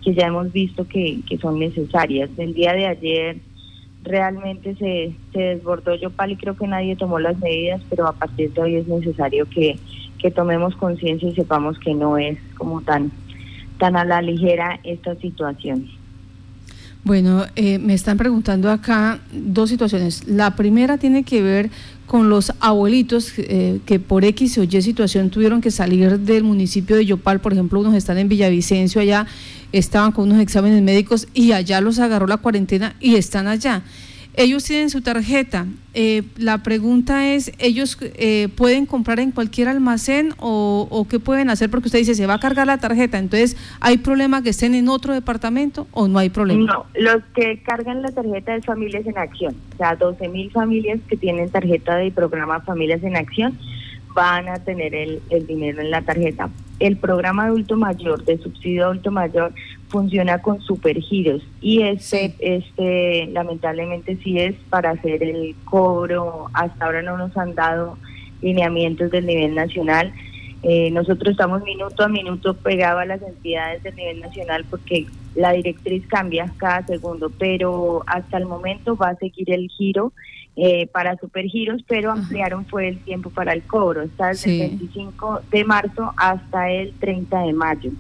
que 0.02 0.14
ya 0.14 0.28
hemos 0.28 0.52
visto 0.52 0.86
que, 0.86 1.18
que 1.28 1.36
son 1.36 1.58
necesarias. 1.58 2.30
El 2.38 2.54
día 2.54 2.72
de 2.72 2.86
ayer 2.86 3.36
realmente 4.06 4.74
se, 4.76 5.16
se 5.32 5.38
desbordó 5.38 5.94
Yopal 5.94 6.32
y 6.32 6.36
creo 6.36 6.56
que 6.56 6.66
nadie 6.66 6.96
tomó 6.96 7.18
las 7.18 7.38
medidas, 7.38 7.82
pero 7.90 8.06
a 8.06 8.12
partir 8.12 8.52
de 8.52 8.62
hoy 8.62 8.76
es 8.76 8.86
necesario 8.86 9.46
que, 9.46 9.78
que 10.18 10.30
tomemos 10.30 10.74
conciencia 10.76 11.28
y 11.28 11.34
sepamos 11.34 11.78
que 11.78 11.94
no 11.94 12.16
es 12.16 12.38
como 12.56 12.80
tan 12.82 13.10
tan 13.78 13.96
a 13.96 14.04
la 14.04 14.22
ligera 14.22 14.80
esta 14.84 15.14
situación. 15.16 15.86
Bueno, 17.06 17.46
eh, 17.54 17.78
me 17.78 17.94
están 17.94 18.18
preguntando 18.18 18.68
acá 18.68 19.20
dos 19.30 19.70
situaciones. 19.70 20.26
La 20.26 20.56
primera 20.56 20.98
tiene 20.98 21.22
que 21.22 21.40
ver 21.40 21.70
con 22.08 22.28
los 22.28 22.52
abuelitos 22.58 23.32
eh, 23.36 23.78
que 23.86 24.00
por 24.00 24.24
X 24.24 24.58
o 24.58 24.64
Y 24.64 24.82
situación 24.82 25.30
tuvieron 25.30 25.60
que 25.60 25.70
salir 25.70 26.18
del 26.18 26.42
municipio 26.42 26.96
de 26.96 27.06
Yopal, 27.06 27.40
por 27.40 27.52
ejemplo, 27.52 27.78
unos 27.78 27.94
están 27.94 28.18
en 28.18 28.28
Villavicencio 28.28 29.00
allá, 29.00 29.28
estaban 29.70 30.10
con 30.10 30.24
unos 30.24 30.42
exámenes 30.42 30.82
médicos 30.82 31.28
y 31.32 31.52
allá 31.52 31.80
los 31.80 32.00
agarró 32.00 32.26
la 32.26 32.38
cuarentena 32.38 32.96
y 32.98 33.14
están 33.14 33.46
allá. 33.46 33.84
Ellos 34.36 34.64
tienen 34.64 34.90
su 34.90 35.00
tarjeta. 35.00 35.66
Eh, 35.94 36.22
la 36.36 36.62
pregunta 36.62 37.26
es, 37.26 37.52
¿ellos 37.58 37.96
eh, 38.02 38.48
pueden 38.54 38.84
comprar 38.84 39.18
en 39.18 39.30
cualquier 39.30 39.66
almacén 39.68 40.34
o, 40.38 41.06
qué 41.08 41.18
pueden 41.18 41.48
hacer? 41.48 41.70
Porque 41.70 41.88
usted 41.88 42.00
dice, 42.00 42.14
se 42.14 42.26
va 42.26 42.34
a 42.34 42.38
cargar 42.38 42.66
la 42.66 42.76
tarjeta. 42.76 43.18
Entonces, 43.18 43.56
¿hay 43.80 43.96
problema 43.96 44.42
que 44.42 44.50
estén 44.50 44.74
en 44.74 44.90
otro 44.90 45.14
departamento 45.14 45.86
o 45.92 46.06
no 46.06 46.18
hay 46.18 46.28
problema? 46.28 46.70
No, 46.70 46.86
los 46.94 47.22
que 47.34 47.62
cargan 47.62 48.02
la 48.02 48.10
tarjeta 48.10 48.52
de 48.52 48.60
Familias 48.60 49.06
en 49.06 49.16
Acción, 49.16 49.56
o 49.72 49.76
sea, 49.78 49.96
12 49.96 50.28
mil 50.28 50.50
familias 50.50 51.00
que 51.08 51.16
tienen 51.16 51.48
tarjeta 51.48 51.96
de 51.96 52.10
programa 52.10 52.60
Familias 52.60 53.02
en 53.02 53.16
Acción, 53.16 53.58
van 54.16 54.48
a 54.48 54.64
tener 54.64 54.94
el, 54.94 55.20
el 55.30 55.46
dinero 55.46 55.82
en 55.82 55.90
la 55.90 56.00
tarjeta. 56.00 56.48
El 56.80 56.96
programa 56.96 57.44
adulto 57.44 57.76
mayor, 57.76 58.24
de 58.24 58.38
subsidio 58.38 58.86
adulto 58.86 59.10
mayor, 59.10 59.52
funciona 59.88 60.42
con 60.42 60.60
supergiros 60.62 61.42
y 61.60 61.82
este, 61.82 62.34
este 62.40 63.26
lamentablemente 63.26 64.16
sí 64.24 64.38
es 64.38 64.54
para 64.70 64.90
hacer 64.90 65.22
el 65.22 65.54
cobro. 65.64 66.46
Hasta 66.54 66.86
ahora 66.86 67.02
no 67.02 67.16
nos 67.16 67.36
han 67.36 67.54
dado 67.54 67.98
lineamientos 68.42 69.10
del 69.10 69.26
nivel 69.26 69.54
nacional. 69.54 70.12
Eh, 70.62 70.90
nosotros 70.90 71.32
estamos 71.32 71.62
minuto 71.62 72.02
a 72.02 72.08
minuto 72.08 72.54
pegados 72.54 73.02
a 73.02 73.04
las 73.04 73.22
entidades 73.22 73.82
del 73.82 73.94
nivel 73.94 74.20
nacional 74.20 74.64
porque 74.68 75.06
la 75.34 75.52
directriz 75.52 76.06
cambia 76.08 76.52
cada 76.56 76.84
segundo, 76.86 77.30
pero 77.38 78.02
hasta 78.06 78.38
el 78.38 78.46
momento 78.46 78.96
va 78.96 79.10
a 79.10 79.16
seguir 79.16 79.52
el 79.52 79.68
giro 79.68 80.12
eh, 80.56 80.86
para 80.86 81.16
supergiros, 81.18 81.82
pero 81.86 82.10
ampliaron 82.10 82.64
fue 82.64 82.88
el 82.88 82.98
tiempo 83.00 83.28
para 83.30 83.52
el 83.52 83.62
cobro, 83.62 84.02
está 84.02 84.28
desde 84.28 84.64
el 84.64 84.70
25 84.70 85.42
de 85.50 85.64
marzo 85.64 86.14
hasta 86.16 86.70
el 86.70 86.92
30 86.94 87.42
de 87.42 87.52
mayo. 87.52 87.90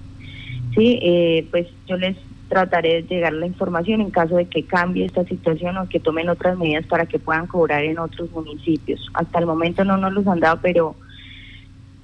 Sí, 0.74 0.98
eh, 1.02 1.46
pues 1.50 1.66
yo 1.86 1.96
les 1.96 2.16
trataré 2.48 3.02
de 3.02 3.02
llegar 3.02 3.32
la 3.32 3.46
información 3.46 4.00
en 4.00 4.10
caso 4.10 4.36
de 4.36 4.46
que 4.46 4.64
cambie 4.64 5.04
esta 5.04 5.24
situación 5.24 5.76
o 5.76 5.88
que 5.88 6.00
tomen 6.00 6.28
otras 6.28 6.56
medidas 6.56 6.86
para 6.86 7.06
que 7.06 7.18
puedan 7.18 7.46
cobrar 7.46 7.84
en 7.84 7.98
otros 7.98 8.30
municipios. 8.30 9.06
Hasta 9.14 9.38
el 9.38 9.46
momento 9.46 9.84
no 9.84 9.96
nos 9.96 10.12
los 10.12 10.26
han 10.26 10.40
dado, 10.40 10.58
pero 10.62 10.96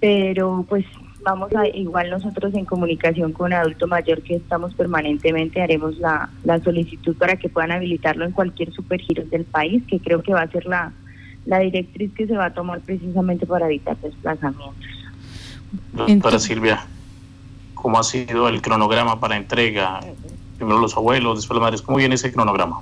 pero 0.00 0.66
pues 0.68 0.85
vamos 1.25 1.55
a, 1.55 1.67
igual 1.69 2.11
nosotros 2.11 2.55
en 2.55 2.64
comunicación 2.64 3.33
con 3.33 3.52
adulto 3.52 3.87
mayor 3.87 4.23
que 4.23 4.37
estamos 4.37 4.75
permanentemente, 4.75 5.62
haremos 5.62 5.99
la, 5.99 6.31
la 6.45 6.59
solicitud 6.61 7.17
para 7.17 7.37
que 7.37 7.49
puedan 7.49 7.73
habilitarlo 7.73 8.25
en 8.25 8.33
cualquier 8.33 8.73
supergiro 8.73 9.25
del 9.25 9.45
país, 9.45 9.83
que 9.87 10.00
creo 10.00 10.23
que 10.23 10.33
va 10.33 10.43
a 10.43 10.49
ser 10.49 10.67
la, 10.67 10.93
la 11.47 11.59
directriz 11.61 12.12
que 12.14 12.26
se 12.26 12.37
va 12.37 12.47
a 12.47 12.55
tomar 12.55 12.81
precisamente 12.81 13.47
para 13.47 13.67
evitar 13.67 13.97
desplazamientos. 13.99 14.75
Doctora 15.93 16.38
Silvia, 16.38 16.87
¿cómo 17.75 17.99
ha 17.99 18.02
sido 18.02 18.49
el 18.49 18.61
cronograma 18.61 19.19
para 19.21 19.37
entrega? 19.37 20.00
Primero 20.57 20.79
los 20.79 20.97
abuelos, 20.97 21.38
después 21.38 21.57
las 21.57 21.62
madres, 21.62 21.83
¿cómo 21.83 21.99
viene 21.99 22.14
ese 22.14 22.33
cronograma? 22.33 22.81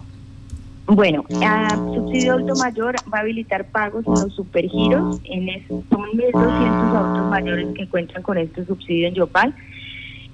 Bueno, 0.92 1.24
a 1.40 1.70
subsidio 1.70 2.34
alto 2.34 2.56
mayor 2.56 2.96
va 3.12 3.18
a 3.18 3.20
habilitar 3.20 3.64
pagos 3.66 4.04
en 4.08 4.12
los 4.12 4.34
supergiros. 4.34 5.20
En 5.22 5.46
son 5.68 5.84
1.200 6.14 6.96
autos 6.96 7.30
mayores 7.30 7.68
que 7.76 7.88
cuentan 7.88 8.24
con 8.24 8.36
este 8.38 8.64
subsidio 8.64 9.06
en 9.06 9.14
Yopal. 9.14 9.54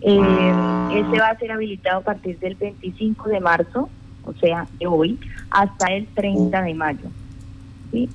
Eh, 0.00 0.54
este 0.92 1.20
va 1.20 1.28
a 1.28 1.38
ser 1.38 1.52
habilitado 1.52 1.98
a 1.98 2.04
partir 2.04 2.38
del 2.38 2.54
25 2.54 3.28
de 3.28 3.40
marzo, 3.40 3.90
o 4.24 4.32
sea, 4.34 4.66
de 4.78 4.86
hoy, 4.86 5.18
hasta 5.50 5.92
el 5.92 6.06
30 6.06 6.62
de 6.62 6.74
mayo. 6.74 7.10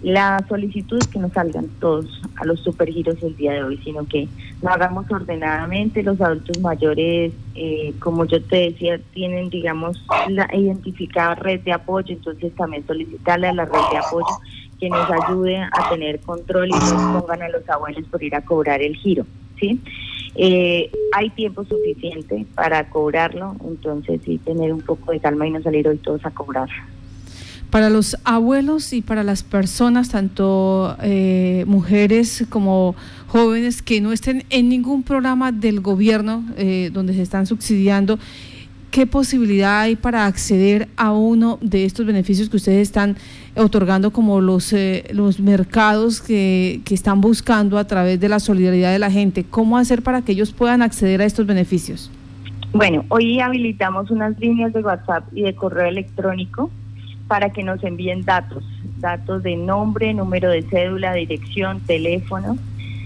La 0.04 0.44
solicitud 0.48 0.98
es 0.98 1.08
que 1.08 1.20
no 1.20 1.30
salgan 1.30 1.68
todos 1.80 2.22
a 2.36 2.46
los 2.46 2.60
supergiros 2.60 3.22
el 3.24 3.36
día 3.36 3.54
de 3.54 3.64
hoy, 3.64 3.78
sino 3.84 4.06
que 4.06 4.28
lo 4.62 4.70
hagamos 4.70 5.10
ordenadamente. 5.12 6.04
Los 6.04 6.20
adultos 6.22 6.60
mayores, 6.60 7.34
eh, 7.56 7.94
como 8.00 8.26
yo 8.26 8.42
te 8.44 8.72
decía, 8.72 9.00
tienen, 9.14 9.50
digamos, 9.50 10.04
la 10.30 10.48
identificada 10.54 11.36
red 11.36 11.62
de 11.62 11.74
apoyo, 11.74 12.14
entonces 12.14 12.54
también 12.56 12.86
solicitarle 12.86 13.48
a 13.48 13.54
la 13.54 13.66
red 13.66 13.82
de 13.92 13.98
apoyo 13.98 14.38
que 14.80 14.90
nos 14.90 15.10
ayude 15.10 15.58
a 15.58 15.90
tener 15.90 16.20
control 16.22 16.70
y 16.70 16.72
no 16.72 17.20
pongan 17.20 17.44
a 17.44 17.50
los 17.50 17.68
abuelos 17.70 18.04
por 18.10 18.24
ir 18.24 18.36
a 18.36 18.42
cobrar 18.42 18.82
el 18.82 18.96
giro. 18.96 19.26
¿sí? 19.60 19.80
Eh, 20.36 20.90
hay 21.14 21.30
tiempo 21.32 21.64
suficiente 21.66 22.46
para 22.56 22.90
cobrarlo, 22.90 23.56
entonces 23.68 24.22
sí, 24.24 24.38
tener 24.40 24.74
un 24.74 24.82
poco 24.82 25.12
de 25.12 25.20
calma 25.20 25.46
y 25.46 25.52
no 25.52 25.62
salir 25.62 25.88
hoy 25.88 25.98
todos 25.98 26.26
a 26.26 26.32
cobrar 26.32 26.70
para 27.72 27.90
los 27.90 28.18
abuelos 28.26 28.92
y 28.92 29.02
para 29.02 29.24
las 29.24 29.44
personas, 29.44 30.10
tanto 30.10 30.98
eh, 31.02 31.64
mujeres 31.68 32.46
como 32.50 32.96
jóvenes 33.28 33.82
que 33.82 34.02
no 34.02 34.12
estén 34.12 34.44
en 34.50 34.68
ningún 34.68 35.04
programa 35.04 35.54
del 35.54 35.80
gobierno 35.80 36.44
eh, 36.58 36.90
donde 36.94 37.14
se 37.14 37.22
están 37.22 37.48
subsidiando, 37.48 38.20
¿qué 38.92 39.08
posibilidad 39.08 39.80
hay 39.80 39.96
para 39.96 40.26
acceder 40.26 40.90
a 40.98 41.14
uno 41.14 41.60
de 41.62 41.86
estos 41.86 42.06
beneficios 42.06 42.50
que 42.50 42.58
ustedes 42.58 42.82
están 42.82 43.16
otorgando 43.56 44.12
como 44.12 44.42
los, 44.42 44.74
eh, 44.74 45.06
los 45.14 45.40
mercados 45.40 46.22
que, 46.22 46.82
que 46.84 46.94
están 46.94 47.22
buscando 47.22 47.78
a 47.78 47.86
través 47.86 48.20
de 48.20 48.28
la 48.28 48.42
solidaridad 48.42 48.92
de 48.92 49.00
la 49.00 49.10
gente? 49.10 49.46
¿Cómo 49.50 49.78
hacer 49.78 50.04
para 50.04 50.22
que 50.24 50.34
ellos 50.34 50.52
puedan 50.52 50.82
acceder 50.82 51.22
a 51.22 51.26
estos 51.26 51.46
beneficios? 51.46 52.12
Bueno, 52.74 53.06
hoy 53.08 53.40
habilitamos 53.40 54.12
unas 54.12 54.38
líneas 54.40 54.74
de 54.74 54.82
WhatsApp 54.82 55.24
y 55.34 55.44
de 55.44 55.56
correo 55.56 55.86
electrónico 55.86 56.70
para 57.32 57.52
que 57.52 57.64
nos 57.64 57.82
envíen 57.86 58.26
datos, 58.26 58.62
datos 59.00 59.42
de 59.42 59.56
nombre, 59.56 60.14
número 60.14 60.50
de 60.50 60.64
cédula, 60.64 61.14
dirección, 61.14 61.80
teléfono 61.80 62.58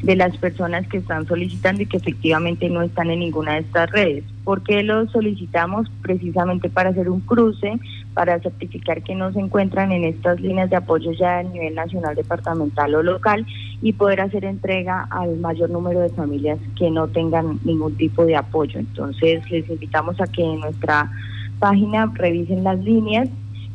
de 0.02 0.16
las 0.16 0.36
personas 0.38 0.88
que 0.88 0.98
están 0.98 1.28
solicitando 1.28 1.84
y 1.84 1.86
que 1.86 1.98
efectivamente 1.98 2.68
no 2.68 2.82
están 2.82 3.12
en 3.12 3.20
ninguna 3.20 3.54
de 3.54 3.60
estas 3.60 3.92
redes. 3.92 4.24
¿Por 4.44 4.64
qué 4.64 4.82
lo 4.82 5.08
solicitamos? 5.10 5.92
Precisamente 6.02 6.72
para 6.72 6.90
hacer 6.90 7.08
un 7.08 7.20
cruce, 7.20 7.78
para 8.16 8.40
certificar 8.40 9.04
que 9.04 9.14
no 9.14 9.32
se 9.32 9.42
encuentran 9.42 9.92
en 9.92 10.06
estas 10.06 10.42
líneas 10.42 10.72
de 10.72 10.78
apoyo 10.78 11.12
ya 11.12 11.38
a 11.38 11.44
nivel 11.44 11.76
nacional, 11.76 12.16
departamental 12.16 12.96
o 12.96 13.04
local 13.04 13.46
y 13.84 13.94
poder 13.94 14.22
hacer 14.22 14.44
entrega 14.44 15.06
al 15.12 15.38
mayor 15.38 15.70
número 15.70 16.00
de 16.00 16.10
familias 16.10 16.58
que 16.76 16.90
no 16.90 17.08
tengan 17.10 17.60
ningún 17.64 17.96
tipo 17.96 18.26
de 18.26 18.36
apoyo. 18.38 18.80
Entonces 18.80 19.48
les 19.52 19.70
invitamos 19.70 20.20
a 20.20 20.26
que 20.26 20.42
en 20.42 20.62
nuestra 20.62 21.12
página 21.60 22.12
revisen 22.16 22.64
las 22.64 22.80
líneas 22.80 23.30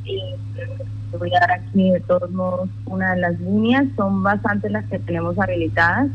y 0.05 0.21
voy 1.19 1.35
a 1.35 1.41
dar 1.41 1.53
aquí 1.53 1.91
de 1.91 2.01
todos 2.01 2.31
modos 2.31 2.69
una 2.87 3.15
de 3.15 3.21
las 3.21 3.41
líneas, 3.41 3.87
son 3.97 4.23
bastantes 4.23 4.71
las 4.71 4.85
que 4.87 4.99
tenemos 4.99 5.39
habilitadas, 5.39 6.09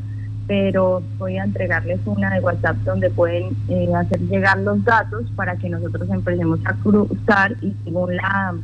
pero 0.48 1.02
voy 1.18 1.38
a 1.38 1.44
entregarles 1.44 2.00
una 2.06 2.34
de 2.34 2.40
WhatsApp 2.40 2.78
donde 2.78 3.10
pueden 3.10 3.56
eh, 3.68 3.90
hacer 3.96 4.20
llegar 4.22 4.60
los 4.60 4.84
datos 4.84 5.24
para 5.36 5.56
que 5.58 5.70
nosotros 5.70 6.10
empecemos 6.10 6.60
a 6.66 6.74
cruzar 6.76 7.56
y 7.62 7.74
según 7.84 8.16
la 8.16 8.56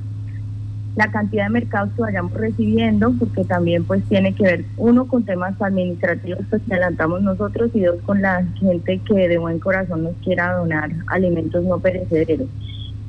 la 0.95 1.09
cantidad 1.09 1.45
de 1.45 1.51
mercados 1.51 1.89
que 1.95 2.01
vayamos 2.01 2.33
recibiendo, 2.33 3.13
porque 3.17 3.45
también 3.45 3.85
pues 3.85 4.03
tiene 4.09 4.35
que 4.35 4.43
ver 4.43 4.65
uno 4.77 5.07
con 5.07 5.23
temas 5.23 5.59
administrativos 5.61 6.41
pues, 6.49 6.61
que 6.63 6.73
adelantamos 6.73 7.21
nosotros 7.21 7.71
y 7.73 7.81
dos 7.81 7.95
con 8.05 8.21
la 8.21 8.43
gente 8.59 8.99
que 8.99 9.27
de 9.29 9.37
buen 9.37 9.59
corazón 9.59 10.03
nos 10.03 10.15
quiera 10.23 10.53
donar 10.57 10.91
alimentos 11.07 11.63
no 11.63 11.79
perecederos 11.79 12.47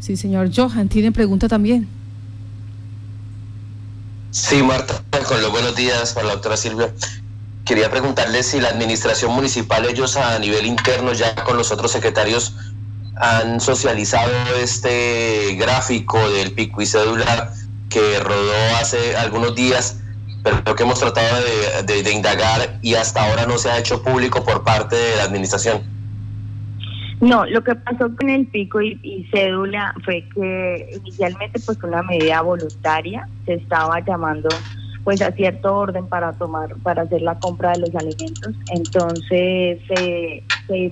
Sí, 0.00 0.16
señor 0.16 0.50
Johan, 0.52 0.88
¿tiene 0.88 1.12
pregunta 1.12 1.46
también? 1.46 1.86
Sí, 4.32 4.60
Marta, 4.64 5.00
con 5.28 5.40
los 5.40 5.52
buenos 5.52 5.76
días 5.76 6.12
para 6.12 6.26
la 6.26 6.32
doctora 6.32 6.56
Silvia. 6.56 6.92
Quería 7.70 7.88
preguntarle 7.88 8.42
si 8.42 8.60
la 8.60 8.70
administración 8.70 9.32
municipal, 9.32 9.86
ellos 9.86 10.16
a 10.16 10.40
nivel 10.40 10.66
interno, 10.66 11.12
ya 11.12 11.36
con 11.44 11.56
los 11.56 11.70
otros 11.70 11.92
secretarios, 11.92 12.56
han 13.14 13.60
socializado 13.60 14.32
este 14.60 15.54
gráfico 15.54 16.18
del 16.30 16.50
pico 16.50 16.82
y 16.82 16.86
cédula 16.86 17.52
que 17.88 18.18
rodó 18.18 18.52
hace 18.80 19.14
algunos 19.14 19.54
días, 19.54 20.02
pero 20.42 20.74
que 20.74 20.82
hemos 20.82 20.98
tratado 20.98 21.44
de, 21.86 22.12
indagar 22.12 22.80
y 22.82 22.94
hasta 22.96 23.24
ahora 23.24 23.46
no 23.46 23.56
se 23.56 23.70
ha 23.70 23.78
hecho 23.78 24.02
público 24.02 24.44
por 24.44 24.64
parte 24.64 24.96
de 24.96 25.16
la 25.18 25.22
administración. 25.22 25.82
No, 27.20 27.46
lo 27.46 27.62
que 27.62 27.76
pasó 27.76 28.10
con 28.16 28.30
el 28.30 28.48
pico 28.48 28.80
y, 28.80 29.28
cédula 29.32 29.94
fue 30.04 30.28
que 30.34 30.90
inicialmente 30.96 31.60
pues 31.64 31.78
una 31.84 32.02
medida 32.02 32.40
voluntaria, 32.40 33.28
se 33.46 33.54
estaba 33.54 34.00
llamando 34.00 34.48
pues 35.04 35.22
a 35.22 35.32
cierto 35.32 35.74
orden 35.76 36.06
para 36.06 36.32
tomar, 36.32 36.74
para 36.82 37.02
hacer 37.02 37.22
la 37.22 37.38
compra 37.38 37.72
de 37.72 37.80
los 37.80 37.94
alimentos. 37.94 38.54
Entonces 38.72 39.80
se, 39.88 40.42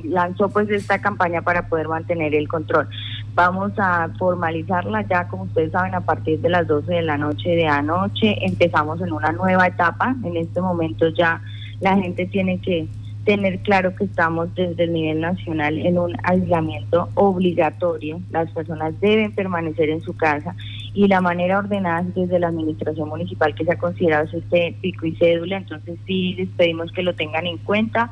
lanzó 0.05 0.49
pues 0.49 0.69
esta 0.71 1.01
campaña 1.01 1.43
para 1.43 1.69
poder 1.69 1.89
mantener 1.89 2.35
el 2.35 2.49
control. 2.49 2.89
Vamos 3.35 3.73
a 3.79 4.09
formalizarla 4.19 5.03
ya, 5.03 5.29
como 5.29 5.45
ustedes 5.45 5.73
saben, 5.73 5.95
a 5.95 6.01
partir 6.01 6.41
de 6.41 6.49
las 6.49 6.67
12 6.67 6.93
de 6.93 7.03
la 7.03 7.17
noche 7.17 7.51
de 7.51 7.67
anoche. 7.67 8.45
Empezamos 8.45 9.01
en 9.01 9.13
una 9.13 9.31
nueva 9.33 9.67
etapa. 9.67 10.17
En 10.25 10.37
este 10.37 10.61
momento 10.61 11.09
ya 11.11 11.41
la 11.81 11.97
gente 11.97 12.27
tiene 12.27 12.61
que 12.61 12.89
tener 13.29 13.59
claro 13.59 13.95
que 13.95 14.05
estamos 14.05 14.55
desde 14.55 14.85
el 14.85 14.95
nivel 14.95 15.21
nacional 15.21 15.77
en 15.77 15.99
un 15.99 16.17
aislamiento 16.23 17.11
obligatorio. 17.13 18.23
Las 18.31 18.51
personas 18.53 18.99
deben 19.03 19.35
permanecer 19.35 19.91
en 19.91 20.01
su 20.01 20.17
casa 20.17 20.57
y 20.95 21.09
la 21.09 21.21
manera 21.21 21.59
ordenada 21.59 22.07
desde 22.15 22.39
la 22.39 22.49
administración 22.49 23.07
municipal 23.07 23.55
que 23.55 23.67
se 23.67 23.73
ha 23.73 23.79
considerado 23.79 24.25
es 24.25 24.33
este 24.33 24.75
pico 24.81 25.05
y 25.05 25.15
cédula. 25.17 25.59
Entonces 25.59 25.99
sí 26.07 26.37
les 26.39 26.49
pedimos 26.57 26.91
que 26.91 27.03
lo 27.03 27.15
tengan 27.15 27.47
en 27.47 27.59
cuenta. 27.59 28.09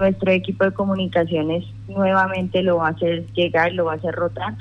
Nuestro 0.00 0.32
equipo 0.32 0.64
de 0.64 0.72
comunicaciones 0.72 1.64
nuevamente 1.86 2.60
lo 2.64 2.78
va 2.78 2.88
a 2.88 2.90
hacer 2.90 3.24
llegar, 3.34 3.72
lo 3.72 3.84
va 3.84 3.92
a 3.92 3.96
hacer 3.96 4.16
rotar 4.16 4.56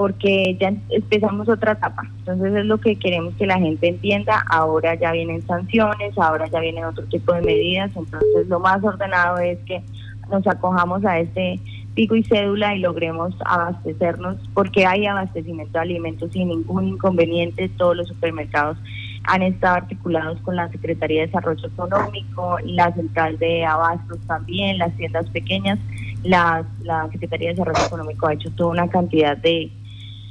porque 0.00 0.56
ya 0.58 0.72
empezamos 0.88 1.46
otra 1.50 1.72
etapa. 1.72 2.04
Entonces 2.20 2.54
es 2.54 2.64
lo 2.64 2.78
que 2.80 2.96
queremos 2.96 3.34
que 3.34 3.46
la 3.46 3.58
gente 3.58 3.86
entienda. 3.86 4.42
Ahora 4.48 4.94
ya 4.94 5.12
vienen 5.12 5.46
sanciones, 5.46 6.16
ahora 6.16 6.46
ya 6.46 6.58
vienen 6.58 6.86
otro 6.86 7.04
tipo 7.04 7.34
de 7.34 7.42
medidas. 7.42 7.94
Entonces 7.94 8.48
lo 8.48 8.60
más 8.60 8.82
ordenado 8.82 9.36
es 9.36 9.58
que 9.66 9.82
nos 10.30 10.46
acojamos 10.46 11.04
a 11.04 11.18
este 11.18 11.60
pico 11.92 12.16
y 12.16 12.24
cédula 12.24 12.74
y 12.74 12.78
logremos 12.78 13.34
abastecernos 13.44 14.38
porque 14.54 14.86
hay 14.86 15.04
abastecimiento 15.04 15.74
de 15.74 15.80
alimentos 15.80 16.32
sin 16.32 16.48
ningún 16.48 16.88
inconveniente. 16.88 17.68
Todos 17.68 17.94
los 17.94 18.08
supermercados 18.08 18.78
han 19.24 19.42
estado 19.42 19.76
articulados 19.76 20.40
con 20.40 20.56
la 20.56 20.70
Secretaría 20.70 21.20
de 21.20 21.26
Desarrollo 21.26 21.68
Económico, 21.68 22.56
la 22.64 22.90
Central 22.94 23.38
de 23.38 23.66
Abastos 23.66 24.18
también, 24.26 24.78
las 24.78 24.96
tiendas 24.96 25.28
pequeñas. 25.28 25.78
La, 26.24 26.64
la 26.84 27.06
Secretaría 27.12 27.48
de 27.48 27.54
Desarrollo 27.56 27.84
Económico 27.86 28.28
ha 28.28 28.32
hecho 28.32 28.50
toda 28.52 28.70
una 28.70 28.88
cantidad 28.88 29.36
de 29.36 29.70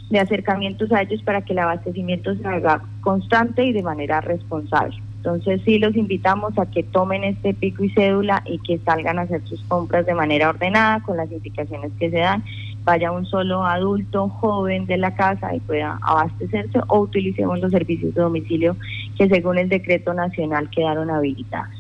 de 0.10 0.20
acercamientos 0.20 0.92
a 0.92 1.02
ellos 1.02 1.22
para 1.24 1.42
que 1.42 1.54
el 1.54 1.60
abastecimiento 1.60 2.36
se 2.36 2.48
haga 2.48 2.82
constante 3.02 3.64
y 3.64 3.74
de 3.74 3.84
manera 3.84 4.22
responsable. 4.22 4.98
Entonces 5.18 5.62
sí 5.66 5.80
los 5.80 5.96
invitamos 5.98 6.58
a 6.58 6.66
que 6.66 6.82
tomen 6.82 7.26
este 7.26 7.54
pico 7.54 7.84
y 7.84 7.90
cédula 7.90 8.42
y 8.46 8.58
que 8.60 8.80
salgan 8.80 9.20
a 9.20 9.24
hacer 9.24 9.42
sus 9.46 9.62
compras 9.64 10.06
de 10.06 10.14
manera 10.14 10.50
ordenada 10.50 11.02
con 11.02 11.18
las 11.18 11.30
indicaciones 11.30 11.92
que 12.00 12.10
se 12.10 12.20
dan. 12.20 12.44
Vaya 12.86 13.12
un 13.12 13.26
solo 13.26 13.66
adulto 13.66 14.30
joven 14.30 14.86
de 14.86 14.98
la 14.98 15.16
casa 15.16 15.54
y 15.54 15.60
pueda 15.60 16.00
abastecerse 16.02 16.80
o 16.88 17.00
utilicemos 17.02 17.60
los 17.60 17.72
servicios 17.72 18.16
de 18.16 18.22
domicilio 18.22 18.78
que 19.18 19.28
según 19.28 19.58
el 19.58 19.68
decreto 19.68 20.14
nacional 20.14 20.70
quedaron 20.70 21.10
habilitados. 21.10 21.76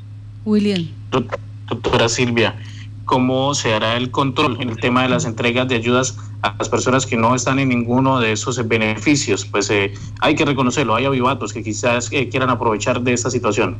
William. 0.46 0.88
Doctora 1.70 2.10
Silvia, 2.10 2.56
¿cómo 3.10 3.56
se 3.56 3.74
hará 3.74 3.98
el 3.98 4.12
control 4.12 4.62
en 4.62 4.70
el 4.70 4.78
tema 4.78 5.02
de 5.02 5.10
las 5.10 5.26
entregas 5.26 5.68
de 5.68 5.74
ayudas 5.74 6.16
a 6.44 6.54
las 6.60 6.70
personas 6.70 7.08
que 7.08 7.18
no 7.18 7.34
están 7.34 7.58
en 7.58 7.70
ninguno 7.70 8.20
de 8.20 8.34
esos 8.34 8.56
beneficios. 8.68 9.46
Pues 9.46 9.72
eh, 9.72 9.92
hay 10.22 10.36
que 10.36 10.46
reconocerlo, 10.46 10.94
hay 10.94 11.06
avivatos 11.06 11.52
que 11.52 11.64
quizás 11.64 12.14
eh, 12.14 12.30
quieran 12.30 12.52
aprovechar 12.52 13.02
de 13.02 13.14
esta 13.14 13.32
situación. 13.32 13.78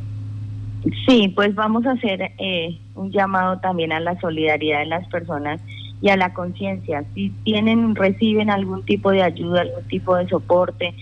Sí, 1.06 1.28
pues 1.28 1.54
vamos 1.54 1.86
a 1.86 1.92
hacer 1.92 2.32
eh, 2.38 2.76
un 2.96 3.12
llamado 3.12 3.60
también 3.60 3.92
a 3.92 4.00
la 4.00 4.18
solidaridad 4.18 4.80
de 4.80 4.86
las 4.86 5.06
personas 5.06 5.60
y 6.02 6.08
a 6.08 6.16
la 6.16 6.34
conciencia. 6.34 7.04
Si 7.14 7.30
tienen, 7.44 7.94
reciben 7.94 8.50
algún 8.50 8.84
tipo 8.84 9.12
de 9.12 9.22
ayuda, 9.22 9.60
algún 9.60 9.84
tipo 9.84 10.16
de 10.16 10.26
soporte, 10.26 10.92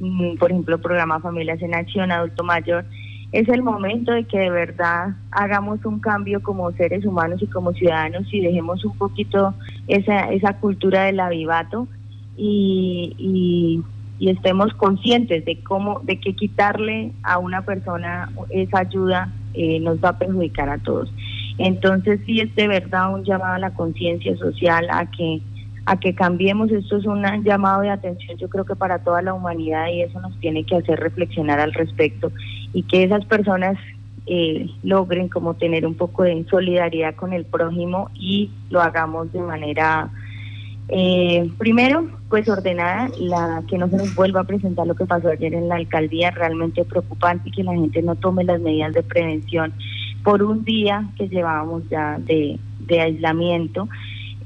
mm, 0.00 0.36
por 0.38 0.52
ejemplo, 0.52 0.78
programa 0.78 1.20
Familias 1.20 1.60
en 1.60 1.74
Acción, 1.74 2.10
Adulto 2.10 2.44
Mayor, 2.44 2.86
es 3.34 3.48
el 3.48 3.64
momento 3.64 4.12
de 4.12 4.22
que 4.24 4.38
de 4.38 4.50
verdad 4.50 5.16
hagamos 5.32 5.84
un 5.84 5.98
cambio 5.98 6.40
como 6.40 6.70
seres 6.70 7.04
humanos 7.04 7.42
y 7.42 7.48
como 7.48 7.72
ciudadanos 7.72 8.32
y 8.32 8.40
dejemos 8.40 8.84
un 8.84 8.96
poquito 8.96 9.54
esa, 9.88 10.30
esa 10.30 10.56
cultura 10.58 11.06
del 11.06 11.18
avivato 11.18 11.88
y, 12.36 13.12
y, 13.18 13.82
estemos 14.30 14.72
conscientes 14.74 15.44
de 15.44 15.60
cómo, 15.64 16.00
de 16.04 16.18
que 16.18 16.34
quitarle 16.34 17.12
a 17.24 17.38
una 17.38 17.62
persona 17.62 18.30
esa 18.50 18.78
ayuda 18.78 19.30
eh, 19.52 19.80
nos 19.80 20.02
va 20.02 20.10
a 20.10 20.18
perjudicar 20.18 20.68
a 20.70 20.78
todos. 20.78 21.12
Entonces 21.58 22.20
sí 22.24 22.40
es 22.40 22.54
de 22.54 22.68
verdad 22.68 23.12
un 23.12 23.24
llamado 23.24 23.54
a 23.54 23.58
la 23.58 23.74
conciencia 23.74 24.34
social, 24.36 24.86
a 24.90 25.10
que 25.10 25.42
a 25.86 25.98
que 25.98 26.14
cambiemos. 26.14 26.70
Esto 26.70 26.96
es 26.96 27.06
un 27.06 27.24
llamado 27.42 27.82
de 27.82 27.90
atención, 27.90 28.38
yo 28.38 28.48
creo 28.48 28.64
que 28.64 28.76
para 28.76 28.98
toda 29.00 29.22
la 29.22 29.34
humanidad 29.34 29.88
y 29.88 30.02
eso 30.02 30.20
nos 30.20 30.38
tiene 30.40 30.64
que 30.64 30.76
hacer 30.76 30.98
reflexionar 30.98 31.60
al 31.60 31.72
respecto 31.72 32.32
y 32.72 32.82
que 32.82 33.04
esas 33.04 33.24
personas 33.26 33.76
eh, 34.26 34.70
logren 34.82 35.28
como 35.28 35.54
tener 35.54 35.86
un 35.86 35.94
poco 35.94 36.22
de 36.22 36.44
solidaridad 36.48 37.14
con 37.14 37.32
el 37.32 37.44
prójimo 37.44 38.10
y 38.14 38.50
lo 38.70 38.80
hagamos 38.80 39.30
de 39.32 39.40
manera 39.40 40.10
eh, 40.88 41.50
primero 41.58 42.08
pues 42.30 42.48
ordenada 42.48 43.10
la 43.18 43.62
que 43.68 43.76
no 43.76 43.88
se 43.88 43.98
nos 43.98 44.14
vuelva 44.14 44.40
a 44.40 44.44
presentar 44.44 44.86
lo 44.86 44.94
que 44.94 45.04
pasó 45.04 45.28
ayer 45.28 45.52
en 45.52 45.68
la 45.68 45.76
alcaldía 45.76 46.30
realmente 46.30 46.84
preocupante 46.84 47.50
y 47.50 47.52
que 47.52 47.64
la 47.64 47.72
gente 47.72 48.00
no 48.00 48.16
tome 48.16 48.44
las 48.44 48.60
medidas 48.60 48.94
de 48.94 49.02
prevención 49.02 49.74
por 50.22 50.42
un 50.42 50.64
día 50.64 51.06
que 51.18 51.28
llevábamos 51.28 51.86
ya 51.90 52.18
de, 52.18 52.58
de 52.80 53.00
aislamiento 53.00 53.88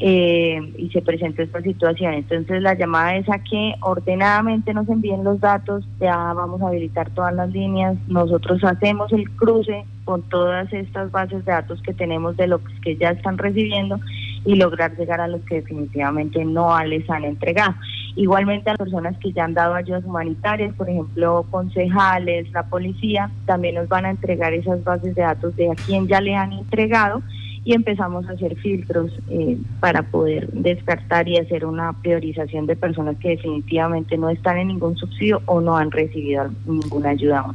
eh, 0.01 0.61
y 0.77 0.91
se 0.91 1.03
presenta 1.03 1.43
esta 1.43 1.61
situación. 1.61 2.15
Entonces 2.15 2.63
la 2.63 2.75
llamada 2.75 3.17
es 3.17 3.29
a 3.29 3.39
que 3.43 3.75
ordenadamente 3.81 4.73
nos 4.73 4.89
envíen 4.89 5.25
los 5.25 5.41
datos, 5.41 5.85
ya 5.99 6.33
vamos 6.35 6.63
a 6.63 6.69
habilitar 6.69 7.11
todas 7.11 7.35
las 7.35 7.51
líneas, 7.51 7.97
nosotros 8.07 8.63
hacemos 8.63 9.13
el 9.13 9.29
cruce 9.31 9.85
con 10.05 10.23
todas 10.23 10.73
estas 10.73 11.11
bases 11.11 11.45
de 11.45 11.53
datos 11.53 11.83
que 11.83 11.93
tenemos 11.93 12.37
de 12.37 12.47
los 12.47 12.61
que 12.83 12.97
ya 12.97 13.11
están 13.11 13.39
recibiendo 13.39 13.99
y 14.45 14.55
lograr 14.55 14.97
llegar 14.97 15.21
a 15.21 15.29
los 15.29 15.43
que 15.43 15.57
definitivamente 15.57 16.45
no 16.45 16.79
les 16.85 17.09
han 17.11 17.25
entregado. 17.25 17.75
Igualmente 18.15 18.71
a 18.71 18.73
las 18.73 18.79
personas 18.79 19.19
que 19.19 19.33
ya 19.33 19.45
han 19.45 19.55
dado 19.55 19.75
ayudas 19.75 20.05
humanitarias, 20.05 20.75
por 20.75 20.89
ejemplo, 20.89 21.45
concejales, 21.51 22.51
la 22.53 22.63
policía, 22.63 23.31
también 23.47 23.75
nos 23.75 23.89
van 23.89 24.07
a 24.07 24.11
entregar 24.11 24.55
esas 24.55 24.83
bases 24.83 25.15
de 25.15 25.23
datos 25.23 25.55
de 25.57 25.71
a 25.71 25.75
quién 25.75 26.07
ya 26.07 26.21
le 26.21 26.35
han 26.35 26.53
entregado 26.53 27.23
y 27.64 27.75
empezamos 27.75 28.27
a 28.29 28.33
hacer 28.33 28.57
filtros 28.57 29.12
eh, 29.29 29.59
para 29.81 30.03
poder 30.03 30.51
descartar 30.53 31.29
y 31.29 31.38
hacer 31.38 31.64
una 31.64 31.92
priorización 31.92 32.66
de 32.66 32.77
personas 32.77 33.16
que 33.18 33.31
definitivamente 33.31 34.16
no 34.16 34.31
están 34.31 34.59
en 34.59 34.68
ningún 34.68 34.97
subsidio 34.97 35.42
o 35.47 35.61
no 35.61 35.77
han 35.77 35.90
recibido 35.90 36.51
ninguna 36.66 37.11
ayuda. 37.11 37.55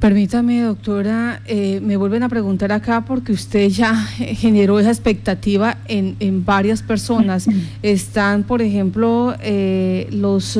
Permítame, 0.00 0.62
doctora, 0.62 1.40
eh, 1.46 1.80
me 1.82 1.96
vuelven 1.96 2.22
a 2.22 2.28
preguntar 2.28 2.70
acá 2.70 3.04
porque 3.04 3.32
usted 3.32 3.68
ya 3.68 3.94
generó 4.16 4.78
esa 4.78 4.90
expectativa 4.90 5.78
en, 5.88 6.16
en 6.20 6.44
varias 6.44 6.82
personas. 6.82 7.48
Están, 7.82 8.44
por 8.44 8.62
ejemplo, 8.62 9.34
eh, 9.42 10.08
los, 10.12 10.58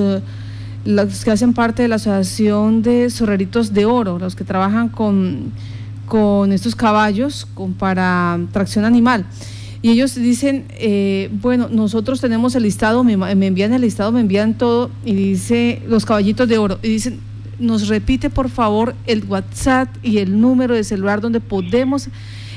los 0.84 1.24
que 1.24 1.30
hacen 1.30 1.54
parte 1.54 1.82
de 1.82 1.88
la 1.88 1.96
Asociación 1.96 2.82
de 2.82 3.10
Sorreritos 3.10 3.72
de 3.72 3.84
Oro, 3.84 4.18
los 4.18 4.34
que 4.34 4.42
trabajan 4.42 4.88
con 4.88 5.52
con 6.08 6.52
estos 6.52 6.74
caballos 6.74 7.46
con, 7.54 7.74
para 7.74 8.38
tracción 8.52 8.84
animal. 8.84 9.26
Y 9.80 9.90
ellos 9.90 10.14
dicen, 10.16 10.64
eh, 10.70 11.30
bueno, 11.40 11.68
nosotros 11.70 12.20
tenemos 12.20 12.54
el 12.56 12.64
listado, 12.64 13.04
me, 13.04 13.16
me, 13.16 13.46
envían 13.46 13.72
el 13.72 13.82
listado, 13.82 14.10
me 14.10 14.20
envían 14.20 14.54
todo, 14.54 14.90
y 15.04 15.14
dice 15.14 15.82
los 15.86 16.04
caballitos 16.04 16.48
de 16.48 16.58
oro, 16.58 16.80
y 16.82 16.88
dicen, 16.88 17.20
nos 17.60 17.86
repite 17.88 18.28
por 18.28 18.48
favor 18.48 18.94
el 19.06 19.24
WhatsApp 19.24 19.88
y 20.02 20.18
el 20.18 20.40
número 20.40 20.74
de 20.74 20.82
celular 20.82 21.20
donde 21.20 21.40
podemos 21.40 22.08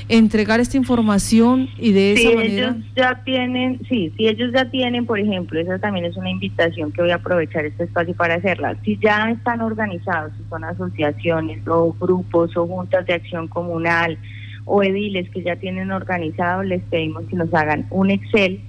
entregar 0.08 0.60
esta 0.60 0.76
información 0.76 1.68
y 1.78 1.92
de 1.92 2.12
esa 2.12 2.34
manera. 2.34 2.68
Ellos 2.70 2.76
ya 2.96 3.22
tienen, 3.24 3.80
sí, 3.88 4.12
si 4.16 4.28
ellos 4.28 4.52
ya 4.52 4.70
tienen, 4.70 5.06
por 5.06 5.18
ejemplo, 5.18 5.60
esa 5.60 5.78
también 5.78 6.04
es 6.04 6.16
una 6.16 6.30
invitación 6.30 6.92
que 6.92 7.02
voy 7.02 7.10
a 7.10 7.16
aprovechar 7.16 7.64
este 7.64 7.84
espacio 7.84 8.14
para 8.14 8.34
hacerla. 8.34 8.76
Si 8.84 8.98
ya 8.98 9.30
están 9.30 9.60
organizados, 9.60 10.32
si 10.36 10.48
son 10.48 10.64
asociaciones 10.64 11.66
o 11.66 11.94
grupos 11.98 12.56
o 12.56 12.66
juntas 12.66 13.06
de 13.06 13.14
acción 13.14 13.48
comunal 13.48 14.18
o 14.64 14.82
ediles 14.82 15.28
que 15.30 15.42
ya 15.42 15.56
tienen 15.56 15.90
organizado, 15.90 16.62
les 16.62 16.82
pedimos 16.84 17.24
que 17.24 17.36
nos 17.36 17.52
hagan 17.54 17.86
un 17.90 18.10
Excel 18.10 18.60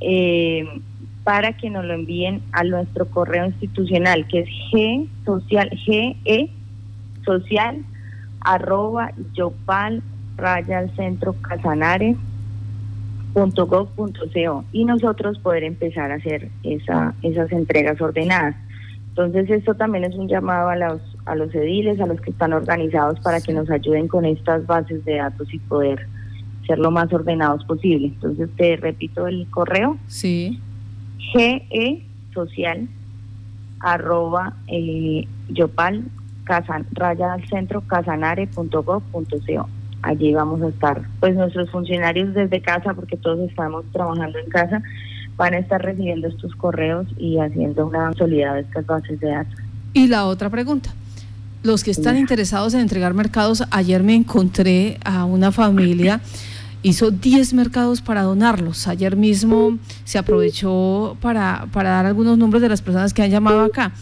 eh, 0.00 0.64
para 1.24 1.54
que 1.54 1.70
nos 1.70 1.84
lo 1.84 1.94
envíen 1.94 2.42
a 2.52 2.62
nuestro 2.64 3.06
correo 3.06 3.46
institucional, 3.46 4.26
que 4.28 4.40
es 4.40 4.48
g 4.72 5.08
social, 5.24 5.70
ge 5.70 6.50
social 7.24 7.84
arroba 8.40 9.10
yopal 9.34 10.02
raya 10.36 10.78
al 10.78 10.94
centro 10.96 11.34
Casanare 11.40 12.16
.gov.co 13.36 14.64
y 14.72 14.84
nosotros 14.84 15.38
poder 15.38 15.64
empezar 15.64 16.10
a 16.10 16.14
hacer 16.14 16.48
esa, 16.62 17.14
esas 17.22 17.52
entregas 17.52 18.00
ordenadas. 18.00 18.56
Entonces 19.08 19.50
esto 19.50 19.74
también 19.74 20.04
es 20.04 20.14
un 20.14 20.28
llamado 20.28 20.68
a 20.68 20.76
los, 20.76 21.00
a 21.26 21.34
los 21.34 21.54
ediles, 21.54 22.00
a 22.00 22.06
los 22.06 22.20
que 22.20 22.30
están 22.30 22.52
organizados 22.52 23.20
para 23.20 23.40
que 23.40 23.52
nos 23.52 23.70
ayuden 23.70 24.08
con 24.08 24.24
estas 24.24 24.66
bases 24.66 25.04
de 25.04 25.16
datos 25.16 25.52
y 25.52 25.58
poder 25.58 26.06
ser 26.66 26.78
lo 26.78 26.90
más 26.90 27.12
ordenados 27.12 27.64
posible. 27.64 28.08
Entonces 28.08 28.48
te 28.56 28.76
repito 28.76 29.26
el 29.26 29.46
correo. 29.50 29.98
Sí. 30.06 30.60
GE 31.18 32.04
social 32.32 32.88
arroba 33.80 34.54
eh, 34.68 35.26
yopal 35.48 36.04
raya 36.92 37.34
al 37.34 37.46
centro 37.48 37.82
casanare.gov.co 37.82 39.68
allí 40.02 40.32
vamos 40.32 40.62
a 40.62 40.68
estar. 40.68 41.02
Pues 41.20 41.34
nuestros 41.34 41.70
funcionarios 41.70 42.34
desde 42.34 42.60
casa, 42.60 42.94
porque 42.94 43.16
todos 43.16 43.48
estamos 43.48 43.84
trabajando 43.92 44.38
en 44.38 44.48
casa, 44.48 44.82
van 45.36 45.54
a 45.54 45.58
estar 45.58 45.82
recibiendo 45.82 46.28
estos 46.28 46.54
correos 46.56 47.06
y 47.18 47.38
haciendo 47.38 47.86
una 47.86 48.06
consolidada 48.06 48.54
de 48.54 48.60
estas 48.62 48.86
bases 48.86 49.20
de 49.20 49.28
datos. 49.28 49.60
Y 49.92 50.08
la 50.08 50.26
otra 50.26 50.50
pregunta. 50.50 50.90
Los 51.62 51.82
que 51.82 51.90
están 51.90 52.16
interesados 52.16 52.74
en 52.74 52.80
entregar 52.80 53.12
mercados, 53.12 53.64
ayer 53.70 54.02
me 54.02 54.14
encontré 54.14 54.98
a 55.04 55.24
una 55.24 55.50
familia, 55.50 56.20
hizo 56.82 57.10
10 57.10 57.54
mercados 57.54 58.02
para 58.02 58.22
donarlos. 58.22 58.86
Ayer 58.86 59.16
mismo 59.16 59.76
se 60.04 60.18
aprovechó 60.18 61.16
para, 61.20 61.66
para 61.72 61.90
dar 61.90 62.06
algunos 62.06 62.38
nombres 62.38 62.62
de 62.62 62.68
las 62.68 62.82
personas 62.82 63.12
que 63.12 63.22
han 63.22 63.30
llamado 63.30 63.62
acá 63.62 63.92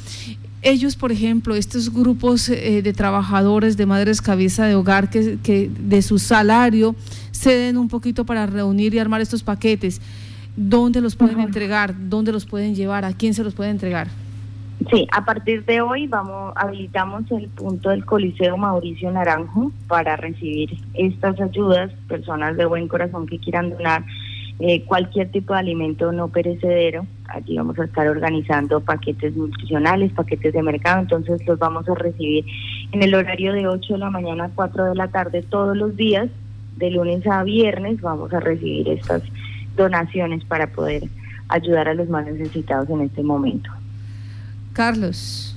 ellos, 0.64 0.96
por 0.96 1.12
ejemplo, 1.12 1.54
estos 1.54 1.92
grupos 1.92 2.48
eh, 2.48 2.82
de 2.82 2.92
trabajadores, 2.92 3.76
de 3.76 3.86
madres 3.86 4.20
cabeza 4.20 4.66
de 4.66 4.74
hogar, 4.74 5.10
que, 5.10 5.38
que 5.42 5.70
de 5.78 6.02
su 6.02 6.18
salario 6.18 6.96
ceden 7.32 7.76
un 7.76 7.88
poquito 7.88 8.24
para 8.24 8.46
reunir 8.46 8.94
y 8.94 8.98
armar 8.98 9.20
estos 9.20 9.42
paquetes, 9.42 10.00
¿dónde 10.56 11.00
los 11.00 11.14
pueden 11.14 11.40
entregar? 11.40 11.94
¿Dónde 12.08 12.32
los 12.32 12.46
pueden 12.46 12.74
llevar? 12.74 13.04
¿A 13.04 13.12
quién 13.12 13.34
se 13.34 13.44
los 13.44 13.54
puede 13.54 13.70
entregar? 13.70 14.08
Sí, 14.90 15.06
a 15.12 15.24
partir 15.24 15.64
de 15.64 15.80
hoy 15.80 16.06
vamos 16.06 16.52
habilitamos 16.56 17.30
el 17.30 17.48
punto 17.48 17.90
del 17.90 18.04
Coliseo 18.04 18.56
Mauricio 18.56 19.10
Naranjo 19.10 19.70
para 19.86 20.16
recibir 20.16 20.78
estas 20.94 21.40
ayudas, 21.40 21.92
personas 22.08 22.56
de 22.56 22.64
buen 22.64 22.88
corazón 22.88 23.26
que 23.26 23.38
quieran 23.38 23.70
donar 23.70 24.04
eh, 24.58 24.84
cualquier 24.84 25.30
tipo 25.30 25.52
de 25.54 25.60
alimento 25.60 26.12
no 26.12 26.28
perecedero. 26.28 27.06
Allí 27.28 27.56
vamos 27.56 27.78
a 27.78 27.84
estar 27.84 28.06
organizando 28.06 28.80
paquetes 28.80 29.34
nutricionales, 29.34 30.12
paquetes 30.12 30.52
de 30.52 30.62
mercado, 30.62 31.00
entonces 31.00 31.44
los 31.46 31.58
vamos 31.58 31.88
a 31.88 31.94
recibir 31.94 32.44
en 32.92 33.02
el 33.02 33.14
horario 33.14 33.52
de 33.52 33.66
8 33.66 33.94
de 33.94 33.98
la 33.98 34.10
mañana 34.10 34.44
a 34.44 34.50
4 34.50 34.84
de 34.84 34.94
la 34.94 35.08
tarde 35.08 35.42
todos 35.42 35.76
los 35.76 35.96
días, 35.96 36.28
de 36.76 36.90
lunes 36.90 37.26
a 37.26 37.42
viernes 37.42 38.00
vamos 38.00 38.32
a 38.32 38.40
recibir 38.40 38.88
estas 38.88 39.22
donaciones 39.76 40.44
para 40.44 40.66
poder 40.66 41.04
ayudar 41.48 41.88
a 41.88 41.94
los 41.94 42.08
más 42.08 42.26
necesitados 42.26 42.88
en 42.90 43.02
este 43.02 43.22
momento. 43.22 43.70
Carlos. 44.72 45.53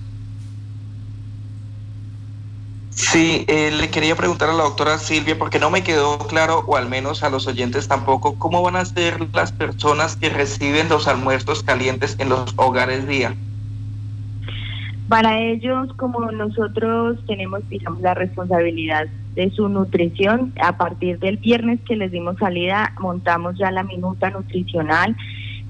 Sí, 2.98 3.46
eh, 3.48 3.70
le 3.80 3.92
quería 3.92 4.16
preguntar 4.16 4.50
a 4.50 4.54
la 4.54 4.64
doctora 4.64 4.98
Silvia, 4.98 5.38
porque 5.38 5.60
no 5.60 5.70
me 5.70 5.84
quedó 5.84 6.18
claro, 6.18 6.64
o 6.66 6.78
al 6.78 6.90
menos 6.90 7.22
a 7.22 7.30
los 7.30 7.46
oyentes 7.46 7.88
tampoco, 7.88 8.40
cómo 8.40 8.64
van 8.64 8.76
a 8.76 8.86
ser 8.86 9.20
las 9.36 9.52
personas 9.52 10.16
que 10.16 10.30
reciben 10.30 10.90
los 10.90 11.08
almuerzos 11.08 11.62
calientes 11.62 12.16
en 12.18 12.30
los 12.30 12.56
hogares 12.56 13.08
día. 13.08 13.36
Para 15.10 15.40
ellos, 15.40 15.94
como 15.96 16.32
nosotros 16.32 17.20
tenemos, 17.28 17.62
digamos, 17.70 18.02
la 18.02 18.16
responsabilidad 18.16 19.06
de 19.36 19.52
su 19.52 19.70
nutrición, 19.70 20.52
a 20.60 20.78
partir 20.78 21.20
del 21.20 21.38
viernes 21.38 21.80
que 21.88 21.98
les 21.98 22.12
dimos 22.12 22.38
salida, 22.40 22.94
montamos 23.00 23.60
ya 23.60 23.70
la 23.70 23.84
minuta 23.84 24.32
nutricional 24.32 25.16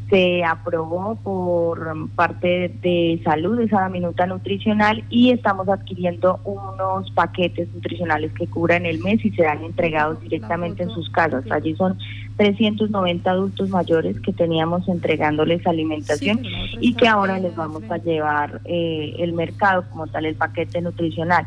se 0.09 0.43
aprobó 0.43 1.15
por 1.15 2.09
parte 2.11 2.71
de 2.81 3.19
salud 3.23 3.59
esa 3.59 3.89
minuta 3.89 4.25
nutricional 4.25 5.03
y 5.09 5.31
estamos 5.31 5.67
adquiriendo 5.67 6.39
unos 6.45 7.11
paquetes 7.11 7.67
nutricionales 7.73 8.31
que 8.33 8.47
cubran 8.47 8.85
el 8.85 8.99
mes 8.99 9.23
y 9.25 9.31
serán 9.31 9.63
entregados 9.63 10.21
directamente 10.21 10.83
en 10.83 10.89
sus 10.91 11.09
casas. 11.09 11.43
Allí 11.51 11.75
son 11.75 11.97
390 12.37 13.29
adultos 13.29 13.69
mayores 13.69 14.19
que 14.21 14.31
teníamos 14.31 14.87
entregándoles 14.87 15.65
alimentación 15.67 16.41
y 16.79 16.93
que 16.93 17.07
ahora 17.07 17.39
les 17.39 17.55
vamos 17.55 17.83
a 17.89 17.97
llevar 17.97 18.61
eh, 18.65 19.15
el 19.19 19.33
mercado 19.33 19.83
como 19.89 20.07
tal, 20.07 20.25
el 20.25 20.35
paquete 20.35 20.81
nutricional. 20.81 21.45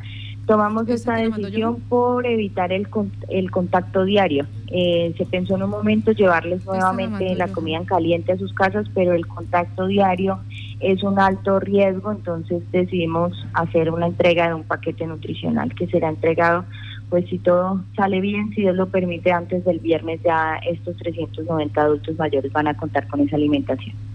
Tomamos 0.50 0.88
esta 0.88 1.14
decisión 1.14 1.76
por 1.88 2.26
evitar 2.26 2.72
el, 2.72 2.88
el 3.28 3.52
contacto 3.52 4.04
diario. 4.04 4.46
Eh, 4.66 5.14
se 5.16 5.24
pensó 5.24 5.54
en 5.54 5.62
un 5.62 5.70
momento 5.70 6.10
llevarles 6.10 6.66
nuevamente 6.66 7.36
la 7.36 7.46
comida 7.46 7.76
en 7.76 7.84
caliente 7.84 8.32
a 8.32 8.36
sus 8.36 8.52
casas, 8.52 8.84
pero 8.92 9.12
el 9.12 9.28
contacto 9.28 9.86
diario 9.86 10.40
es 10.80 11.04
un 11.04 11.20
alto 11.20 11.60
riesgo, 11.60 12.10
entonces 12.10 12.64
decidimos 12.72 13.32
hacer 13.52 13.92
una 13.92 14.08
entrega 14.08 14.48
de 14.48 14.54
un 14.54 14.64
paquete 14.64 15.06
nutricional 15.06 15.72
que 15.72 15.86
será 15.86 16.08
entregado, 16.08 16.64
pues 17.10 17.28
si 17.28 17.38
todo 17.38 17.84
sale 17.94 18.20
bien, 18.20 18.50
si 18.52 18.62
Dios 18.62 18.74
lo 18.74 18.88
permite, 18.88 19.30
antes 19.30 19.64
del 19.64 19.78
viernes 19.78 20.20
ya 20.24 20.56
estos 20.68 20.96
390 20.96 21.80
adultos 21.80 22.18
mayores 22.18 22.50
van 22.50 22.66
a 22.66 22.76
contar 22.76 23.06
con 23.06 23.20
esa 23.20 23.36
alimentación. 23.36 24.09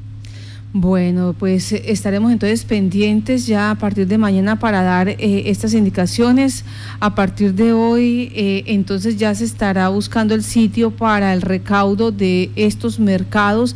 Bueno, 0.78 1.34
pues 1.40 1.72
eh, 1.72 1.84
estaremos 1.86 2.34
entonces 2.34 2.66
pendientes 2.66 3.48
ya 3.48 3.72
a 3.72 3.76
partir 3.76 4.08
de 4.08 4.18
mañana 4.18 4.60
para 4.60 4.84
dar 4.84 5.08
eh, 5.08 5.44
estas 5.46 5.74
indicaciones. 5.74 6.66
A 7.00 7.16
partir 7.16 7.54
de 7.54 7.72
hoy, 7.72 8.30
eh, 8.36 8.66
entonces 8.68 9.16
ya 9.16 9.34
se 9.36 9.46
estará 9.46 9.88
buscando 9.88 10.36
el 10.36 10.44
sitio 10.44 10.92
para 10.92 11.34
el 11.34 11.42
recaudo 11.42 12.12
de 12.12 12.52
estos 12.58 13.00
mercados. 13.00 13.74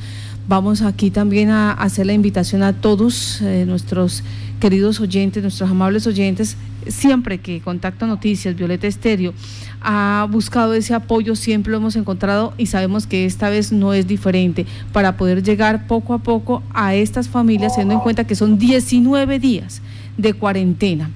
Vamos 0.49 0.81
aquí 0.81 1.09
también 1.09 1.51
a 1.51 1.71
hacer 1.71 2.05
la 2.05 2.12
invitación 2.12 2.63
a 2.63 2.73
todos 2.73 3.41
nuestros 3.65 4.21
queridos 4.59 4.99
oyentes, 4.99 5.41
nuestros 5.41 5.69
amables 5.69 6.05
oyentes, 6.05 6.57
siempre 6.88 7.38
que 7.38 7.62
Contacto 7.62 8.07
Noticias, 8.07 8.57
Violeta 8.57 8.88
Estéreo, 8.88 9.33
ha 9.81 10.27
buscado 10.29 10.73
ese 10.73 10.93
apoyo, 10.93 11.35
siempre 11.35 11.71
lo 11.71 11.77
hemos 11.77 11.95
encontrado 11.95 12.53
y 12.57 12.65
sabemos 12.65 13.07
que 13.07 13.25
esta 13.25 13.49
vez 13.49 13.71
no 13.71 13.93
es 13.93 14.07
diferente 14.07 14.65
para 14.91 15.17
poder 15.17 15.43
llegar 15.43 15.87
poco 15.87 16.13
a 16.13 16.19
poco 16.19 16.61
a 16.73 16.95
estas 16.95 17.29
familias, 17.29 17.73
teniendo 17.73 17.95
en 17.95 17.99
cuenta 18.01 18.25
que 18.25 18.35
son 18.35 18.57
19 18.57 19.39
días 19.39 19.81
de 20.17 20.33
cuarentena, 20.33 21.09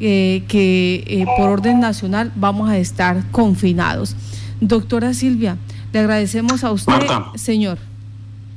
eh, 0.00 0.44
que 0.48 1.04
eh, 1.06 1.26
por 1.36 1.50
orden 1.50 1.80
nacional 1.80 2.32
vamos 2.36 2.70
a 2.70 2.78
estar 2.78 3.30
confinados. 3.30 4.16
Doctora 4.60 5.12
Silvia, 5.14 5.56
le 5.92 5.98
agradecemos 6.00 6.64
a 6.64 6.72
usted, 6.72 7.00
señor. 7.34 7.78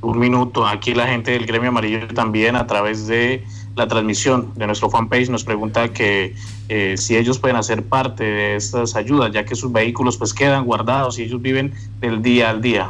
Un 0.02 0.20
minuto, 0.20 0.66
aquí 0.66 0.94
la 0.94 1.08
gente 1.08 1.32
del 1.32 1.46
gremio 1.46 1.70
amarillo 1.70 2.08
también 2.10 2.56
a 2.56 2.68
través 2.68 3.08
de 3.08 3.44
la 3.78 3.88
transmisión 3.88 4.54
de 4.56 4.66
nuestro 4.66 4.90
fanpage 4.90 5.30
nos 5.30 5.44
pregunta 5.44 5.90
que 5.94 6.34
eh, 6.68 6.98
si 6.98 7.16
ellos 7.16 7.38
pueden 7.38 7.58
hacer 7.58 7.84
parte 7.84 8.24
de 8.24 8.56
estas 8.56 8.96
ayudas, 8.96 9.32
ya 9.32 9.46
que 9.46 9.56
sus 9.56 9.72
vehículos 9.72 10.18
pues 10.18 10.34
quedan 10.34 10.66
guardados 10.66 11.20
y 11.20 11.24
ellos 11.24 11.42
viven 11.42 11.74
del 12.02 12.22
día 12.22 12.50
al 12.50 12.62
día. 12.62 12.90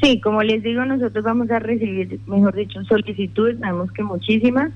Sí, 0.00 0.20
como 0.20 0.42
les 0.42 0.62
digo, 0.62 0.84
nosotros 0.84 1.24
vamos 1.24 1.50
a 1.50 1.58
recibir, 1.58 2.20
mejor 2.26 2.54
dicho, 2.54 2.82
solicitudes, 2.84 3.58
sabemos 3.58 3.92
que 3.92 4.02
muchísimas, 4.02 4.70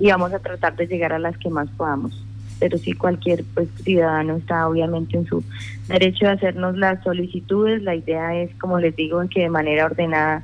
y 0.00 0.08
vamos 0.08 0.32
a 0.32 0.40
tratar 0.40 0.74
de 0.74 0.86
llegar 0.86 1.12
a 1.12 1.18
las 1.20 1.36
que 1.38 1.48
más 1.48 1.68
podamos. 1.76 2.24
Pero 2.58 2.78
sí, 2.78 2.92
cualquier 2.94 3.44
pues, 3.54 3.68
ciudadano 3.84 4.36
está 4.36 4.66
obviamente 4.66 5.16
en 5.16 5.26
su 5.26 5.44
derecho 5.86 6.26
de 6.26 6.32
hacernos 6.32 6.76
las 6.76 7.02
solicitudes. 7.04 7.82
La 7.82 7.94
idea 7.94 8.34
es, 8.34 8.52
como 8.56 8.80
les 8.80 8.96
digo, 8.96 9.22
que 9.28 9.42
de 9.42 9.50
manera 9.50 9.84
ordenada 9.86 10.42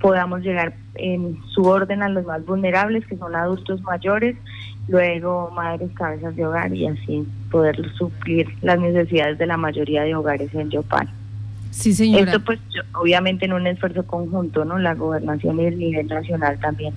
podamos 0.00 0.42
llegar 0.42 0.74
en 1.00 1.38
su 1.54 1.62
orden 1.62 2.02
a 2.02 2.08
los 2.08 2.26
más 2.26 2.44
vulnerables, 2.44 3.06
que 3.06 3.16
son 3.16 3.34
adultos 3.34 3.82
mayores, 3.82 4.36
luego 4.88 5.50
madres 5.54 5.90
cabezas 5.94 6.34
de 6.36 6.46
hogar 6.46 6.74
y 6.74 6.86
así 6.86 7.26
poder 7.50 7.76
suplir 7.96 8.48
las 8.62 8.78
necesidades 8.78 9.38
de 9.38 9.46
la 9.46 9.56
mayoría 9.56 10.02
de 10.02 10.14
hogares 10.14 10.54
en 10.54 10.70
Yopal. 10.70 11.08
Sí, 11.70 11.94
señora. 11.94 12.24
Esto 12.24 12.40
pues 12.40 12.58
obviamente 12.94 13.44
en 13.44 13.52
un 13.52 13.66
esfuerzo 13.66 14.04
conjunto, 14.04 14.64
¿no? 14.64 14.78
La 14.78 14.94
gobernación 14.94 15.60
y 15.60 15.66
el 15.66 15.78
nivel 15.78 16.06
nacional 16.08 16.58
también 16.58 16.92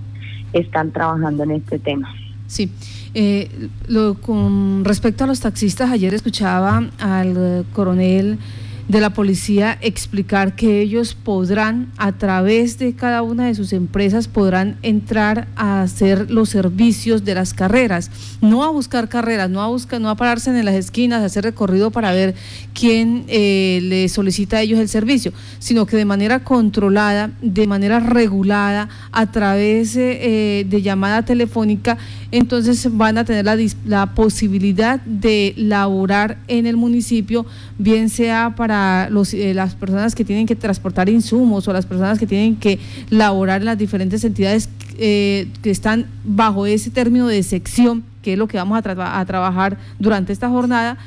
están 0.52 0.92
trabajando 0.92 1.44
en 1.44 1.52
este 1.52 1.80
tema. 1.80 2.14
Sí. 2.48 2.72
Eh, 3.14 3.50
lo, 3.88 4.16
con 4.16 4.84
respecto 4.84 5.24
a 5.24 5.28
los 5.28 5.40
taxistas, 5.40 5.92
ayer 5.92 6.14
escuchaba 6.14 6.84
al 7.00 7.66
coronel 7.74 8.40
de 8.88 9.00
la 9.00 9.12
policía 9.12 9.78
explicar 9.82 10.56
que 10.56 10.82
ellos 10.82 11.16
podrán, 11.16 11.92
a 11.98 12.12
través 12.12 12.78
de 12.80 12.94
cada 12.94 13.22
una 13.22 13.46
de 13.46 13.56
sus 13.56 13.72
empresas, 13.72 14.28
podrán 14.28 14.78
entrar 14.82 15.48
a 15.56 15.82
hacer 15.82 16.30
los 16.30 16.50
servicios 16.50 17.24
de 17.24 17.36
las 17.36 17.54
carreras, 17.54 18.12
no 18.42 18.64
a 18.64 18.70
buscar 18.70 19.08
carreras, 19.08 19.50
no 19.50 19.62
a 19.62 19.68
buscar, 19.68 20.02
no 20.02 20.10
a 20.10 20.16
pararse 20.16 20.50
en 20.50 20.66
las 20.66 20.76
esquinas, 20.76 21.22
a 21.22 21.26
hacer 21.26 21.46
recorrido 21.46 21.92
para 21.92 22.12
ver 22.12 22.36
quién 22.74 23.24
eh, 23.28 23.80
le 23.84 24.10
solicita 24.10 24.58
a 24.58 24.62
ellos 24.62 24.80
el 24.80 24.90
servicio, 24.90 25.32
sino 25.60 25.86
que 25.86 25.96
de 25.96 26.06
manera 26.06 26.44
controlada, 26.44 27.32
de 27.42 27.68
manera 27.68 28.00
regulada, 28.00 28.90
a 29.12 29.32
través 29.32 29.96
eh, 29.96 30.66
de 30.68 30.82
llamada 30.82 31.24
telefónica, 31.24 31.98
entonces 32.32 32.88
van 32.92 33.18
a 33.18 33.26
tener 33.26 33.46
la, 33.46 33.58
la 33.86 34.14
posibilidad 34.14 35.00
de 35.02 35.54
laborar 35.56 36.38
en 36.48 36.66
el 36.66 36.76
municipio, 36.76 37.46
bien 37.78 38.10
sea 38.10 38.56
para 38.58 38.73
los, 39.10 39.34
eh, 39.34 39.54
las 39.54 39.76
personas 39.76 40.16
que 40.16 40.26
tienen 40.26 40.46
que 40.46 40.56
transportar 40.56 41.10
insumos 41.10 41.68
o 41.68 41.74
las 41.74 41.86
personas 41.86 42.20
que 42.20 42.28
tienen 42.28 42.56
que 42.56 42.80
laborar 43.10 43.62
en 43.62 43.66
las 43.66 43.78
diferentes 43.78 44.24
entidades 44.24 44.70
eh, 44.98 45.48
que 45.62 45.72
están 45.72 46.08
bajo 46.24 46.66
ese 46.66 46.90
término 46.90 47.28
de 47.28 47.42
sección, 47.44 48.04
que 48.22 48.34
es 48.34 48.40
lo 48.40 48.48
que 48.48 48.58
vamos 48.58 48.82
a, 48.84 49.20
a 49.20 49.26
trabajar 49.26 49.78
durante 50.00 50.34
esta 50.34 50.50
jornada. 50.50 50.98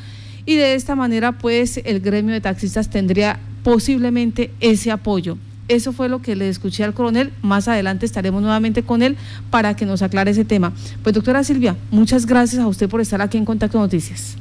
Y 0.44 0.54
de 0.56 0.74
esta 0.74 0.94
manera, 0.94 1.32
pues, 1.32 1.80
el 1.84 2.00
gremio 2.00 2.32
de 2.32 2.40
taxistas 2.40 2.88
tendría 2.88 3.38
posiblemente 3.62 4.52
ese 4.60 4.90
apoyo. 4.92 5.38
Eso 5.68 5.92
fue 5.92 6.08
lo 6.08 6.22
que 6.22 6.36
le 6.36 6.48
escuché 6.48 6.84
al 6.84 6.94
coronel. 6.94 7.32
Más 7.42 7.66
adelante 7.66 8.06
estaremos 8.06 8.40
nuevamente 8.40 8.84
con 8.84 9.02
él 9.02 9.16
para 9.50 9.74
que 9.74 9.84
nos 9.84 10.02
aclare 10.02 10.30
ese 10.30 10.44
tema. 10.44 10.72
Pues 11.02 11.14
doctora 11.14 11.42
Silvia, 11.42 11.76
muchas 11.90 12.26
gracias 12.26 12.62
a 12.62 12.68
usted 12.68 12.88
por 12.88 13.00
estar 13.00 13.20
aquí 13.20 13.36
en 13.36 13.44
Contacto 13.44 13.78
Noticias. 13.78 14.36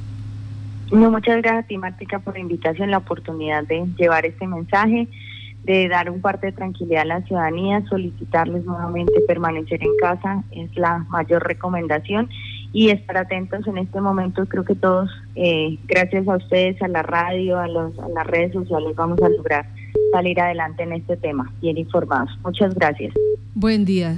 No, 0.92 1.12
muchas 1.12 1.42
gracias 1.42 1.66
a 1.66 1.68
ti, 1.68 1.78
Martica, 1.78 2.20
por 2.20 2.36
la 2.36 2.40
invitación, 2.40 2.92
la 2.92 3.00
oportunidad 3.00 3.64
de 3.64 3.86
llevar 3.98 4.26
este 4.26 4.48
mensaje, 4.48 5.08
de 5.64 5.88
dar 5.88 6.12
un 6.12 6.22
parte 6.22 6.48
de 6.48 6.52
tranquilidad 6.52 7.02
a 7.02 7.06
la 7.06 7.22
ciudadanía, 7.24 7.84
solicitarles 7.90 8.66
nuevamente 8.66 9.14
permanecer 9.28 9.82
en 9.82 9.96
casa, 10.00 10.44
es 10.52 10.76
la 10.76 11.00
mayor 11.10 11.46
recomendación 11.46 12.30
y 12.72 12.90
estar 12.90 13.18
atentos 13.18 13.66
en 13.68 13.80
este 13.80 14.00
momento. 14.00 14.46
Creo 14.46 14.64
que 14.64 14.76
todos, 14.76 15.10
eh, 15.36 15.78
gracias 15.88 16.28
a 16.28 16.36
ustedes, 16.36 16.80
a 16.82 16.88
la 16.88 17.02
radio, 17.02 17.58
a, 17.58 17.68
los, 17.68 17.98
a 17.98 18.10
las 18.10 18.28
redes 18.28 18.54
sociales, 18.54 18.96
vamos 18.96 19.20
a 19.24 19.30
lograr 19.30 19.66
salir 20.12 20.40
adelante 20.40 20.84
en 20.84 20.94
este 20.94 21.18
tema, 21.18 21.52
bien 21.62 21.78
informados. 21.78 22.30
Muchas 22.44 22.76
gracias. 22.76 23.14
Buen 23.56 23.86
día. 23.86 24.14